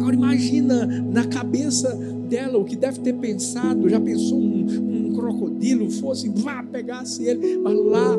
Agora 0.05 0.17
imagina 0.17 0.85
na 0.85 1.27
cabeça 1.27 1.89
dela 2.29 2.59
o 2.59 2.65
que 2.67 2.77
deve 2.77 3.01
ter 3.01 3.15
pensado. 3.15 3.89
Já 3.89 3.99
pensou 3.99 4.39
um, 4.39 5.09
um 5.09 5.15
crocodilo 5.15 5.91
fosse, 5.91 6.29
vá, 6.29 6.63
pegasse 6.63 7.25
ele, 7.25 7.57
mas 7.57 7.75
lá 7.75 8.15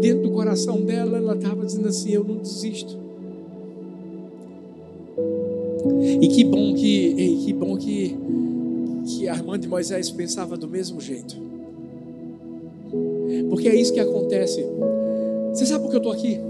dentro 0.00 0.22
do 0.22 0.30
coração 0.30 0.80
dela 0.80 1.18
ela 1.18 1.34
estava 1.34 1.66
dizendo 1.66 1.88
assim: 1.88 2.12
Eu 2.12 2.24
não 2.24 2.38
desisto. 2.38 2.96
E 6.18 6.28
que 6.28 6.44
bom 6.44 6.72
que, 6.74 7.08
e 7.08 7.44
que 7.44 7.52
bom 7.52 7.76
que, 7.76 8.16
que 9.04 9.28
a 9.28 9.34
irmã 9.34 9.58
de 9.58 9.68
Moisés 9.68 10.10
pensava 10.10 10.56
do 10.56 10.66
mesmo 10.66 10.98
jeito. 10.98 11.36
Porque 13.50 13.68
é 13.68 13.78
isso 13.78 13.92
que 13.92 14.00
acontece. 14.00 14.64
Você 15.52 15.66
sabe 15.66 15.84
por 15.84 15.90
que 15.90 15.96
eu 15.96 15.98
estou 15.98 16.12
aqui? 16.12 16.40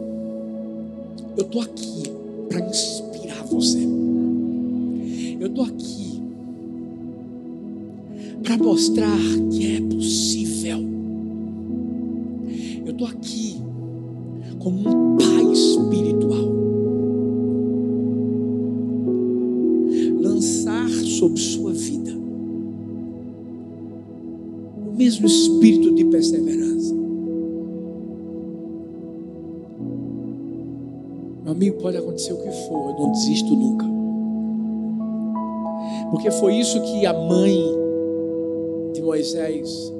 Eu 1.36 1.44
estou 1.44 1.62
aqui 1.62 2.02
para 2.48 2.60
inspirar 2.60 3.42
você. 3.42 4.07
Eu 5.40 5.46
estou 5.46 5.64
aqui 5.64 6.20
para 8.42 8.56
mostrar 8.58 9.18
que 9.52 9.76
é 9.76 9.80
possível. 9.94 10.78
Eu 12.84 12.92
estou 12.92 13.06
aqui 13.06 13.56
como 14.58 14.78
um 14.78 15.16
pai 15.16 15.52
espiritual. 15.52 16.48
Lançar 20.20 20.88
sobre 20.88 21.40
sua 21.40 21.72
vida 21.72 22.12
o 24.88 24.96
mesmo 24.96 25.26
espírito 25.26 25.94
de 25.94 26.04
perseverança. 26.06 26.94
Meu 31.44 31.52
amigo, 31.52 31.76
pode 31.80 31.96
acontecer 31.96 32.32
o 32.32 32.38
que 32.38 32.50
for, 32.50 32.90
eu 32.90 32.98
não 32.98 33.12
desisto 33.12 33.54
nunca. 33.54 33.97
Porque 36.10 36.30
foi 36.30 36.56
isso 36.56 36.80
que 36.80 37.06
a 37.06 37.12
mãe 37.12 37.62
de 38.94 39.02
Moisés 39.02 39.92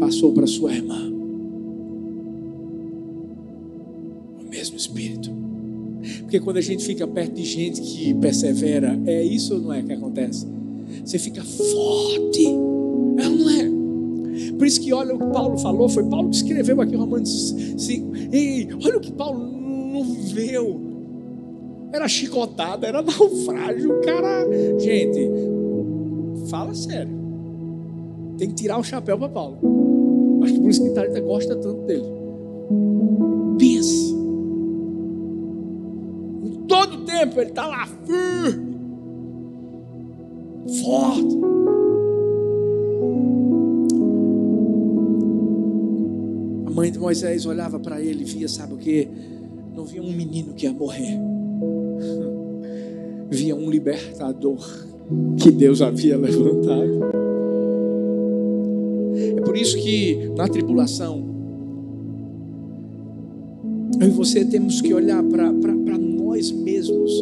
passou 0.00 0.32
para 0.32 0.46
sua 0.46 0.72
irmã. 0.72 1.12
O 4.40 4.50
mesmo 4.50 4.76
espírito. 4.76 5.30
Porque 6.20 6.40
quando 6.40 6.56
a 6.58 6.60
gente 6.60 6.84
fica 6.84 7.06
perto 7.06 7.34
de 7.34 7.44
gente 7.44 7.80
que 7.80 8.12
persevera, 8.14 9.00
é 9.06 9.22
isso 9.22 9.54
ou 9.54 9.60
não 9.60 9.72
é 9.72 9.82
que 9.82 9.92
acontece? 9.92 10.46
Você 11.04 11.18
fica 11.18 11.42
forte. 11.42 12.46
É 12.46 13.28
ou 13.28 13.36
não 13.36 13.50
é? 13.50 13.74
Por 14.58 14.66
isso 14.66 14.80
que 14.80 14.92
olha 14.92 15.14
o 15.14 15.18
que 15.18 15.26
Paulo 15.26 15.56
falou, 15.58 15.88
foi 15.88 16.04
Paulo 16.04 16.28
que 16.28 16.36
escreveu 16.36 16.80
aqui 16.80 16.96
Romanos 16.96 17.54
5. 17.78 18.12
Ei, 18.32 18.68
olha 18.84 18.96
o 18.96 19.00
que 19.00 19.12
Paulo 19.12 19.38
não 19.38 20.04
viveu. 20.04 20.93
Era 21.94 22.08
chicotada, 22.08 22.88
era 22.88 23.00
naufrágio, 23.06 24.00
cara. 24.00 24.48
Gente, 24.80 25.30
fala 26.50 26.74
sério. 26.74 27.14
Tem 28.36 28.48
que 28.48 28.54
tirar 28.54 28.80
o 28.80 28.82
chapéu 28.82 29.16
para 29.16 29.28
Paulo. 29.28 29.58
Acho 30.42 30.54
que 30.54 30.60
por 30.60 30.70
isso 30.70 30.82
que 30.82 30.88
Itália 30.88 31.20
gosta 31.20 31.54
tanto 31.54 31.82
dele. 31.82 32.02
Pense. 33.60 34.12
Em 36.42 36.66
todo 36.66 37.04
tempo 37.04 37.40
ele 37.40 37.50
está 37.50 37.68
lá 37.68 37.86
firme, 37.86 38.76
forte. 40.82 41.38
A 46.66 46.70
mãe 46.72 46.90
de 46.90 46.98
Moisés 46.98 47.46
olhava 47.46 47.78
para 47.78 48.00
ele 48.00 48.22
e 48.22 48.24
via, 48.24 48.48
sabe 48.48 48.74
o 48.74 48.78
que? 48.78 49.08
Não 49.76 49.84
via 49.84 50.02
um 50.02 50.12
menino 50.12 50.54
que 50.54 50.66
ia 50.66 50.72
morrer. 50.72 51.33
Via 53.34 53.56
um 53.56 53.68
libertador 53.68 54.58
que 55.38 55.50
Deus 55.50 55.82
havia 55.82 56.16
levantado. 56.16 57.00
É 59.36 59.40
por 59.40 59.56
isso 59.56 59.76
que 59.76 60.30
na 60.36 60.48
tribulação, 60.48 61.24
eu 64.00 64.08
e 64.08 64.10
você 64.10 64.44
temos 64.44 64.80
que 64.80 64.92
olhar 64.94 65.22
para 65.22 65.98
nós 65.98 66.50
mesmos, 66.50 67.12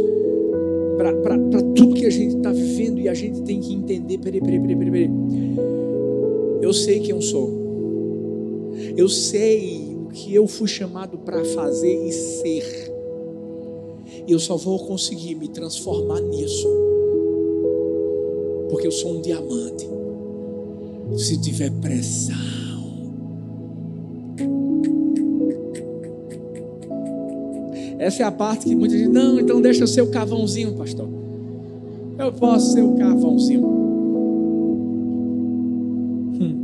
para 0.96 1.62
tudo 1.74 1.94
que 1.94 2.06
a 2.06 2.10
gente 2.10 2.36
está 2.36 2.52
vivendo 2.52 3.00
e 3.00 3.08
a 3.08 3.14
gente 3.14 3.42
tem 3.42 3.60
que 3.60 3.74
entender: 3.74 4.18
peraí, 4.18 4.40
peraí, 4.40 4.60
peraí, 4.60 4.76
peraí, 4.76 4.90
peraí. 4.90 5.10
Eu 6.60 6.72
sei 6.72 7.00
quem 7.00 7.10
eu 7.10 7.20
sou, 7.20 8.72
eu 8.96 9.08
sei 9.08 9.96
o 10.04 10.08
que 10.08 10.34
eu 10.34 10.46
fui 10.46 10.68
chamado 10.68 11.18
para 11.18 11.44
fazer 11.44 12.06
e 12.06 12.12
ser, 12.12 12.91
e 14.26 14.32
eu 14.32 14.38
só 14.38 14.56
vou 14.56 14.78
conseguir 14.86 15.34
me 15.34 15.48
transformar 15.48 16.20
nisso, 16.20 16.68
porque 18.70 18.86
eu 18.86 18.92
sou 18.92 19.16
um 19.16 19.20
diamante 19.20 19.88
se 21.16 21.40
tiver 21.40 21.70
pressão. 21.80 22.36
Essa 27.98 28.22
é 28.24 28.26
a 28.26 28.32
parte 28.32 28.66
que 28.66 28.74
muita 28.74 28.98
gente, 28.98 29.10
não, 29.10 29.38
então 29.38 29.60
deixa 29.60 29.84
eu 29.84 29.86
ser 29.86 30.02
o 30.02 30.10
cavãozinho, 30.10 30.74
pastor. 30.74 31.08
Eu 32.18 32.32
posso 32.32 32.72
ser 32.72 32.82
o 32.82 32.94
cavãozinho. 32.94 33.64
Hum. 36.40 36.56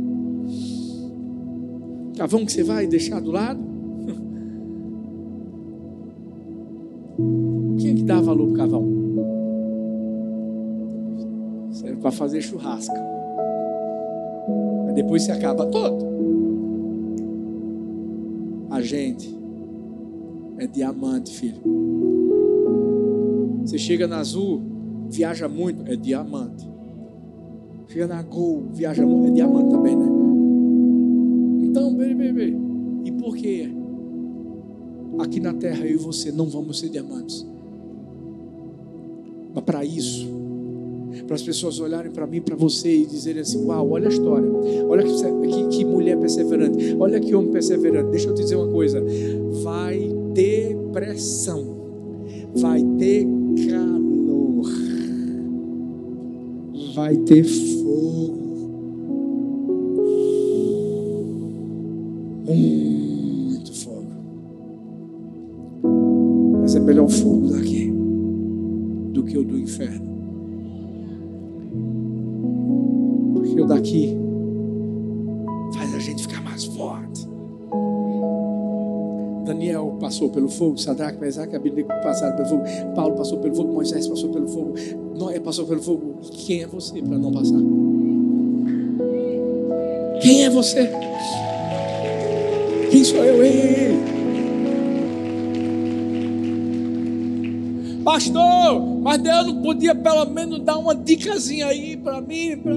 Cavão 2.17 2.45
que 2.45 2.51
você 2.51 2.63
vai 2.63 2.87
deixar 2.87 3.21
do 3.21 3.31
lado? 3.31 3.59
Valor 8.29 8.47
pro 8.47 8.57
cavão? 8.57 8.85
Serve 11.71 11.97
para 11.97 12.11
fazer 12.11 12.41
churrasco. 12.41 12.95
Mas 14.85 14.95
depois 14.95 15.23
se 15.23 15.31
acaba 15.31 15.65
todo. 15.65 16.05
A 18.69 18.81
gente 18.81 19.35
é 20.59 20.67
diamante, 20.67 21.31
filho. 21.35 21.61
Você 23.65 23.77
chega 23.77 24.07
na 24.07 24.19
Azul, 24.19 24.61
viaja 25.09 25.47
muito, 25.49 25.89
é 25.91 25.95
diamante. 25.95 26.67
Chega 27.87 28.07
na 28.07 28.21
Gol, 28.21 28.65
viaja 28.71 29.05
muito, 29.05 29.29
é 29.29 29.31
diamante 29.31 29.69
também, 29.69 29.95
né? 29.95 30.05
Então, 31.63 31.95
bebê, 31.95 32.55
e 33.03 33.11
por 33.11 33.35
que 33.35 33.75
aqui 35.19 35.39
na 35.39 35.53
terra 35.53 35.85
eu 35.85 35.95
e 35.95 35.97
você 35.97 36.31
não 36.31 36.45
vamos 36.45 36.79
ser 36.79 36.89
diamantes? 36.89 37.45
Para 39.69 39.85
isso, 39.85 40.27
para 41.27 41.35
as 41.35 41.43
pessoas 41.43 41.79
olharem 41.79 42.11
para 42.11 42.25
mim, 42.25 42.41
para 42.41 42.55
você 42.55 42.89
e 42.89 43.05
dizerem 43.05 43.43
assim: 43.43 43.63
Uau, 43.65 43.91
olha 43.91 44.07
a 44.07 44.11
história, 44.11 44.49
olha 44.87 45.03
que, 45.03 45.47
que, 45.47 45.77
que 45.77 45.85
mulher 45.85 46.17
perseverante, 46.17 46.95
olha 46.99 47.19
que 47.19 47.35
homem 47.35 47.51
perseverante. 47.51 48.09
Deixa 48.09 48.29
eu 48.29 48.33
te 48.33 48.41
dizer 48.41 48.55
uma 48.55 48.67
coisa: 48.67 48.99
vai 49.61 50.11
ter 50.33 50.75
pressão, 50.91 51.63
vai 52.55 52.81
ter 52.97 53.27
calor, 53.69 54.71
vai 56.95 57.15
ter 57.17 57.43
fogo. 57.43 58.48
O 69.39 69.43
do 69.43 69.57
inferno. 69.57 70.07
Porque 73.33 73.61
o 73.61 73.65
daqui 73.65 74.17
faz 75.73 75.93
a 75.95 75.99
gente 75.99 76.23
ficar 76.23 76.41
mais 76.41 76.65
forte. 76.65 77.27
Daniel 79.45 79.97
passou 79.99 80.29
pelo 80.29 80.47
fogo, 80.47 80.77
Sadraque, 80.77 81.19
Mesaque, 81.19 81.55
Abednego 81.55 81.87
passaram 82.03 82.35
pelo 82.35 82.49
fogo, 82.49 82.63
Paulo 82.95 83.15
passou 83.15 83.39
pelo 83.39 83.55
fogo, 83.55 83.73
Moisés 83.73 84.07
passou 84.07 84.29
pelo 84.29 84.47
fogo, 84.47 84.75
Noé 85.17 85.39
passou 85.39 85.65
pelo 85.65 85.81
fogo. 85.81 86.19
E 86.23 86.29
quem 86.29 86.61
é 86.61 86.67
você 86.67 87.01
para 87.01 87.17
não 87.17 87.31
passar? 87.31 87.59
Quem 90.21 90.45
é 90.45 90.49
você? 90.49 90.89
Quem 92.91 93.03
sou 93.03 93.23
eu? 93.23 93.43
Ei, 93.43 93.51
ei, 93.51 93.85
ei. 94.13 94.18
Pastor, 98.11 98.81
mas 99.03 99.19
Deus 99.19 99.45
não 99.45 99.61
podia 99.61 99.93
pelo 99.93 100.25
menos 100.25 100.61
dar 100.61 100.79
uma 100.79 100.95
dicasinha 100.95 101.67
aí 101.67 101.95
para 101.95 102.19
mim, 102.19 102.57
pra... 102.57 102.73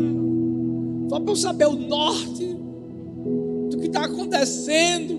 só 1.09 1.21
para 1.21 1.33
eu 1.33 1.37
saber 1.37 1.67
o 1.69 1.73
norte 1.73 2.55
do 3.71 3.79
que 3.79 3.87
está 3.87 4.05
acontecendo, 4.05 5.19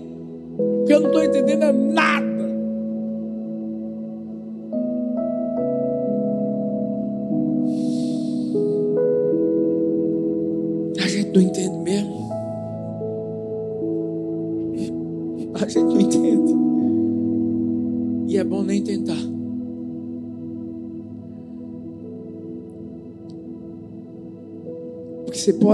porque 0.78 0.92
eu 0.92 1.00
não 1.00 1.08
estou 1.08 1.24
entendendo 1.24 1.72
nada. 1.72 2.33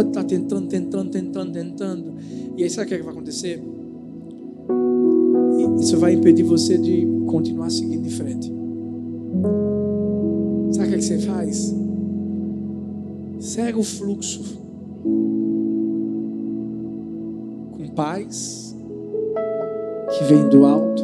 Pode 0.00 0.08
estar 0.08 0.24
tentando, 0.24 0.66
tentando, 0.66 1.10
tentando, 1.10 1.52
tentando. 1.52 2.14
E 2.56 2.62
aí 2.62 2.70
sabe 2.70 2.86
o 2.86 2.88
que, 2.88 2.94
é 2.94 3.02
vai 3.02 3.12
acontecer? 3.12 3.62
Isso 5.78 5.98
vai 5.98 6.14
impedir 6.14 6.42
você 6.42 6.78
de 6.78 7.06
continuar 7.26 7.70
seguindo 7.70 8.06
em 8.06 8.10
frente. 8.10 8.52
Sabe 10.72 10.88
o 10.88 10.94
é 10.94 10.96
que 10.96 11.02
você 11.02 11.18
faz? 11.18 11.74
Segue 13.38 13.78
o 13.78 13.82
fluxo. 13.82 14.58
Com 17.72 17.88
paz, 17.94 18.76
que 20.10 20.24
vem 20.24 20.48
do 20.48 20.64
alto. 20.64 21.02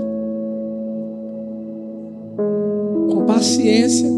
Com 3.10 3.26
paciência, 3.26 4.08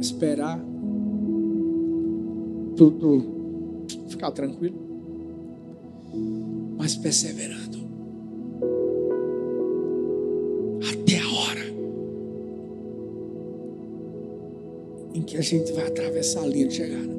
esperar 0.00 0.73
tudo 2.76 3.24
ficar 4.08 4.30
tranquilo, 4.30 4.76
mas 6.76 6.96
perseverando. 6.96 7.78
Até 10.92 11.18
a 11.18 11.28
hora 11.28 11.64
em 15.14 15.22
que 15.22 15.36
a 15.36 15.40
gente 15.40 15.72
vai 15.72 15.86
atravessar 15.86 16.42
a 16.42 16.46
linha 16.46 16.68
de 16.68 16.74
chegada. 16.74 17.14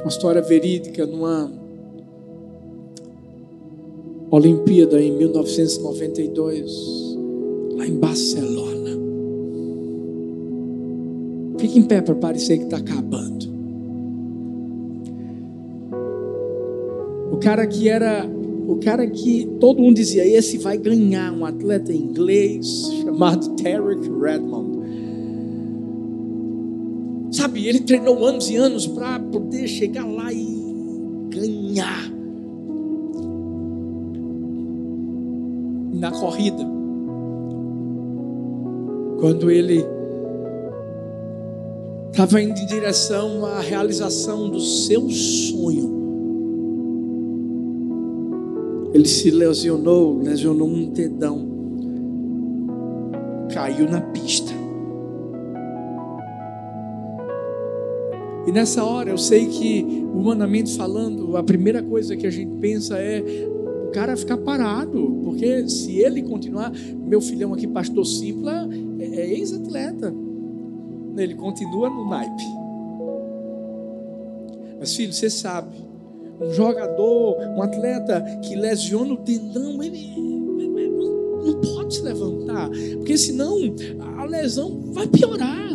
Uma 0.00 0.08
história 0.08 0.42
verídica 0.42 1.06
numa 1.06 1.50
Olimpíada 4.30 5.00
em 5.00 5.12
1992, 5.12 7.16
lá 7.76 7.86
em 7.86 7.98
Barcelona. 7.98 8.75
Fique 11.66 11.80
em 11.80 11.82
pé 11.82 12.00
para 12.00 12.14
parecer 12.14 12.58
que 12.58 12.64
está 12.66 12.76
acabando. 12.76 13.44
O 17.32 17.38
cara 17.38 17.66
que 17.66 17.88
era, 17.88 18.24
o 18.68 18.76
cara 18.76 19.04
que 19.04 19.48
todo 19.58 19.82
mundo 19.82 19.96
dizia, 19.96 20.24
esse 20.24 20.58
vai 20.58 20.78
ganhar, 20.78 21.32
um 21.32 21.44
atleta 21.44 21.92
inglês 21.92 22.88
chamado 23.02 23.56
Tarek 23.56 24.08
Redmond. 24.08 24.78
Sabe, 27.32 27.66
ele 27.66 27.80
treinou 27.80 28.24
anos 28.24 28.48
e 28.48 28.54
anos 28.54 28.86
para 28.86 29.18
poder 29.18 29.66
chegar 29.66 30.06
lá 30.06 30.32
e 30.32 30.46
ganhar. 31.30 32.12
Na 35.94 36.12
corrida, 36.12 36.64
quando 39.18 39.50
ele 39.50 39.95
estava 42.16 42.40
indo 42.40 42.58
em 42.58 42.64
direção 42.64 43.44
à 43.44 43.60
realização 43.60 44.48
do 44.48 44.58
seu 44.58 45.06
sonho. 45.10 45.94
Ele 48.94 49.06
se 49.06 49.30
lesionou, 49.30 50.18
lesionou 50.22 50.66
um 50.66 50.90
dedão, 50.90 51.46
caiu 53.52 53.86
na 53.90 54.00
pista. 54.00 54.50
E 58.46 58.52
nessa 58.52 58.82
hora 58.82 59.10
eu 59.10 59.18
sei 59.18 59.48
que, 59.48 59.84
humanamente 60.14 60.74
falando, 60.74 61.36
a 61.36 61.42
primeira 61.42 61.82
coisa 61.82 62.16
que 62.16 62.26
a 62.26 62.30
gente 62.30 62.58
pensa 62.62 62.96
é 62.96 63.22
o 63.86 63.90
cara 63.90 64.16
ficar 64.16 64.38
parado, 64.38 65.20
porque 65.22 65.68
se 65.68 65.98
ele 65.98 66.22
continuar, 66.22 66.72
meu 66.96 67.20
filhão 67.20 67.52
aqui, 67.52 67.66
pastor 67.66 68.06
Simpla, 68.06 68.66
é, 68.98 69.04
é 69.04 69.34
ex-atleta 69.34 70.25
ele 71.22 71.34
continua 71.34 71.88
no 71.88 72.08
naipe. 72.08 72.44
Mas 74.78 74.94
filho, 74.94 75.12
você 75.12 75.30
sabe, 75.30 75.76
um 76.40 76.52
jogador, 76.52 77.38
um 77.56 77.62
atleta 77.62 78.22
que 78.42 78.54
lesiona 78.54 79.14
o 79.14 79.16
tendão, 79.18 79.82
ele, 79.82 79.96
ele 79.96 80.88
não, 80.90 81.44
não 81.44 81.60
pode 81.60 81.94
se 81.94 82.02
levantar, 82.02 82.68
porque 82.98 83.16
senão 83.16 83.56
a 84.18 84.24
lesão 84.24 84.92
vai 84.92 85.06
piorar. 85.06 85.66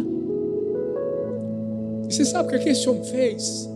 Você 2.04 2.26
sabe 2.26 2.48
o 2.48 2.50
que, 2.52 2.56
é 2.58 2.60
que 2.60 2.70
esse 2.70 2.90
homem 2.90 3.04
fez? 3.06 3.70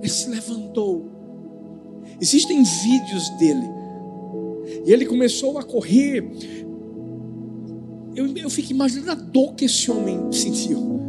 Ele 0.00 0.10
se 0.10 0.30
levantou. 0.30 1.04
Existem 2.20 2.62
vídeos 2.62 3.28
dele. 3.38 3.82
E 4.86 4.92
ele 4.92 5.04
começou 5.06 5.58
a 5.58 5.62
correr 5.62 6.24
eu, 8.14 8.26
eu 8.36 8.50
fico 8.50 8.72
imaginando 8.72 9.10
a 9.10 9.14
dor 9.14 9.54
que 9.54 9.64
esse 9.64 9.90
homem 9.90 10.30
sentiu. 10.30 11.00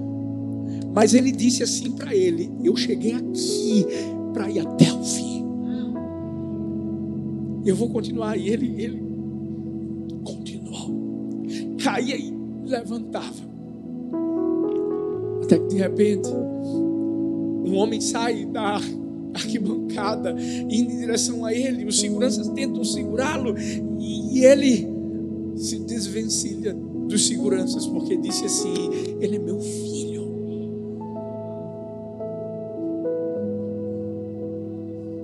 Mas 0.93 1.13
ele 1.13 1.31
disse 1.31 1.63
assim 1.63 1.91
para 1.91 2.15
ele: 2.15 2.51
Eu 2.63 2.75
cheguei 2.75 3.13
aqui 3.13 3.85
para 4.33 4.49
ir 4.49 4.59
até 4.59 4.91
o 4.93 5.03
fim. 5.03 5.45
Eu 7.65 7.75
vou 7.75 7.89
continuar. 7.89 8.37
E 8.37 8.49
ele, 8.49 8.81
ele 8.81 9.03
continuou. 10.23 10.91
Caía 11.83 12.15
e 12.15 12.33
levantava. 12.65 13.53
Até 15.43 15.57
que 15.57 15.67
de 15.67 15.77
repente, 15.77 16.29
um 16.29 17.75
homem 17.75 17.99
sai 17.99 18.45
da 18.45 18.79
arquibancada, 19.33 20.35
indo 20.69 20.91
em 20.91 20.97
direção 20.99 21.43
a 21.43 21.53
ele. 21.53 21.85
Os 21.85 21.99
seguranças 21.99 22.47
tentam 22.49 22.83
segurá-lo 22.83 23.55
e 23.99 24.45
ele 24.45 24.87
se 25.55 25.79
desvencilha 25.79 26.75
dos 27.14 27.28
seguranças, 27.28 27.86
porque 27.86 28.18
disse 28.18 28.45
assim: 28.45 28.74
Ele 29.22 29.36
é 29.36 29.39
meu 29.39 29.59
filho. 29.59 30.24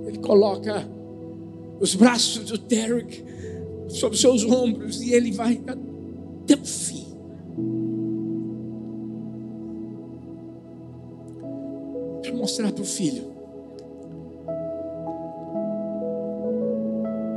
Ele 0.06 0.18
coloca 0.18 0.88
os 1.80 1.96
braços 1.96 2.48
do 2.48 2.58
Derek 2.58 3.24
sobre 3.88 4.16
seus 4.16 4.44
ombros 4.44 5.02
e 5.02 5.12
ele 5.12 5.32
vai 5.32 5.60
até 5.66 6.54
o 6.54 6.64
fim. 6.64 7.06
Para 12.22 12.32
mostrar 12.34 12.70
para 12.70 12.82
o 12.82 12.86
filho 12.86 13.24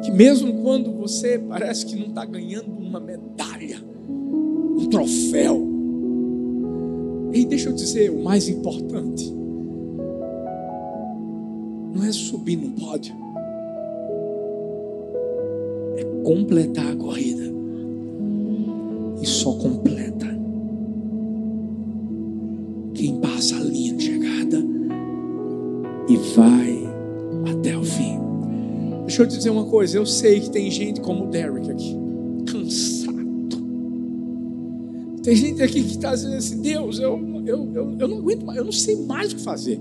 que 0.04 0.12
mesmo 0.12 0.62
quando 0.62 0.92
você 0.92 1.40
parece 1.40 1.86
que 1.86 1.96
não 1.96 2.08
está 2.08 2.26
ganhando 2.26 2.78
uma 2.78 3.00
medalha, 3.00 3.82
um 4.76 4.86
troféu. 4.88 5.68
E 7.34 7.46
deixa 7.46 7.70
eu 7.70 7.74
dizer 7.74 8.12
o 8.12 8.24
mais 8.24 8.48
importante: 8.48 9.34
não 11.94 12.04
é 12.04 12.12
subir 12.12 12.58
no 12.58 12.70
pódio, 12.72 13.16
é 15.98 16.04
completar 16.24 16.92
a 16.92 16.96
corrida. 16.96 17.44
E 19.22 19.26
só 19.26 19.54
completa 19.54 20.28
quem 22.94 23.16
passa 23.22 23.56
a 23.56 23.60
linha 23.60 23.94
de 23.94 24.04
chegada 24.04 24.58
e 26.10 26.18
vai 26.36 26.78
até 27.50 27.78
o 27.78 27.84
fim. 27.84 28.20
Deixa 29.06 29.24
eu 29.24 29.28
dizer 29.28 29.50
uma 29.50 29.66
coisa, 29.66 29.98
eu 29.98 30.06
sei 30.06 30.42
que 30.42 30.50
tem 30.50 30.70
gente 30.70 31.00
como 31.00 31.26
o 31.26 31.28
Derek 31.28 31.72
aqui 31.72 32.03
Tem 35.24 35.36
gente 35.36 35.64
aqui 35.64 35.82
que 35.82 35.92
está 35.92 36.14
dizendo 36.14 36.36
assim: 36.36 36.62
Deus, 36.62 37.00
eu, 37.00 37.18
eu, 37.46 37.72
eu, 37.74 37.96
eu 37.98 38.08
não 38.08 38.18
aguento 38.18 38.46
mais, 38.46 38.58
eu 38.58 38.66
não 38.66 38.72
sei 38.74 38.98
mais 38.98 39.32
o 39.32 39.38
que 39.38 39.42
fazer. 39.42 39.80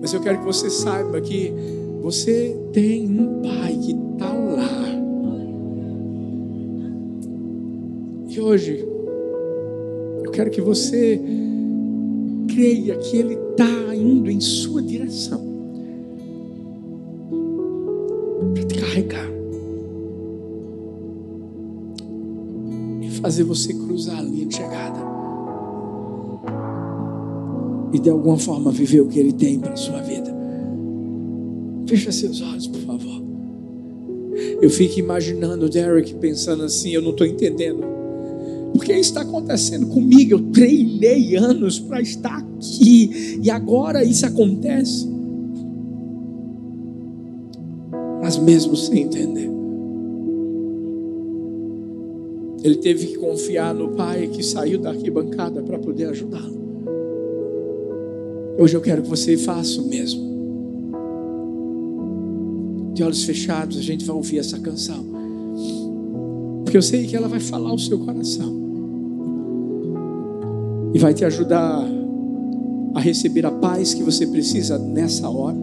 Mas 0.00 0.12
eu 0.12 0.20
quero 0.20 0.38
que 0.38 0.44
você 0.44 0.70
saiba 0.70 1.20
que 1.20 1.52
você 2.00 2.56
tem 2.72 3.08
um 3.08 3.42
pai 3.42 3.76
que 3.78 3.92
está 3.92 4.32
lá. 4.32 4.94
E 8.28 8.40
hoje, 8.40 8.86
eu 10.24 10.30
quero 10.30 10.50
que 10.50 10.60
você 10.60 11.20
creia 12.48 12.96
que 12.98 13.16
Ele 13.16 13.34
está 13.34 13.94
indo 13.96 14.30
em 14.30 14.40
sua 14.40 14.80
direção 14.80 15.43
fazer 23.24 23.42
você 23.42 23.72
cruzar 23.72 24.18
a 24.18 24.22
linha 24.22 24.44
de 24.44 24.54
chegada 24.54 24.98
e 27.90 27.98
de 27.98 28.10
alguma 28.10 28.36
forma 28.36 28.70
viver 28.70 29.00
o 29.00 29.08
que 29.08 29.18
Ele 29.18 29.32
tem 29.32 29.58
para 29.58 29.72
a 29.72 29.76
sua 29.76 30.02
vida. 30.02 30.30
Feche 31.86 32.12
seus 32.12 32.42
olhos, 32.42 32.66
por 32.66 32.82
favor. 32.82 33.22
Eu 34.60 34.68
fico 34.68 34.98
imaginando 34.98 35.64
o 35.64 35.70
Derek 35.70 36.12
pensando 36.16 36.64
assim: 36.64 36.90
eu 36.90 37.00
não 37.00 37.12
estou 37.12 37.26
entendendo. 37.26 37.82
Porque 38.74 38.92
isso 38.92 39.08
está 39.08 39.22
acontecendo 39.22 39.86
comigo. 39.86 40.32
Eu 40.32 40.42
treinei 40.52 41.34
anos 41.34 41.78
para 41.78 42.02
estar 42.02 42.36
aqui 42.36 43.40
e 43.42 43.50
agora 43.50 44.04
isso 44.04 44.26
acontece. 44.26 45.08
Mas 48.20 48.36
mesmo 48.36 48.76
sem 48.76 49.04
entender. 49.04 49.53
Ele 52.64 52.76
teve 52.76 53.08
que 53.08 53.18
confiar 53.18 53.74
no 53.74 53.90
pai 53.90 54.26
que 54.26 54.42
saiu 54.42 54.78
da 54.78 54.88
arquibancada 54.88 55.62
para 55.62 55.78
poder 55.78 56.06
ajudá-lo. 56.06 56.64
Hoje 58.58 58.74
eu 58.74 58.80
quero 58.80 59.02
que 59.02 59.08
você 59.08 59.36
faça 59.36 59.82
o 59.82 59.86
mesmo. 59.86 60.24
De 62.94 63.02
olhos 63.02 63.22
fechados, 63.24 63.76
a 63.76 63.82
gente 63.82 64.06
vai 64.06 64.16
ouvir 64.16 64.38
essa 64.38 64.58
canção. 64.58 65.04
Porque 66.64 66.78
eu 66.78 66.80
sei 66.80 67.06
que 67.06 67.14
ela 67.14 67.28
vai 67.28 67.40
falar 67.40 67.70
o 67.70 67.78
seu 67.78 67.98
coração. 67.98 68.64
E 70.94 70.98
vai 70.98 71.12
te 71.12 71.22
ajudar 71.22 71.86
a 72.94 73.00
receber 73.00 73.44
a 73.44 73.50
paz 73.50 73.92
que 73.92 74.02
você 74.02 74.26
precisa 74.26 74.78
nessa 74.78 75.28
hora, 75.28 75.58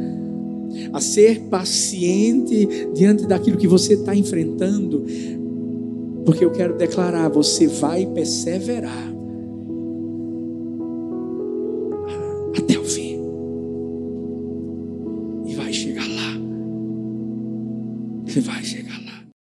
a 0.93 1.01
ser 1.01 1.39
paciente 1.49 2.67
diante 2.93 3.25
daquilo 3.25 3.57
que 3.57 3.67
você 3.67 3.93
está 3.93 4.15
enfrentando, 4.15 5.03
porque 6.25 6.43
eu 6.43 6.51
quero 6.51 6.77
declarar: 6.77 7.29
você 7.29 7.67
vai 7.67 8.05
perseverar 8.05 9.10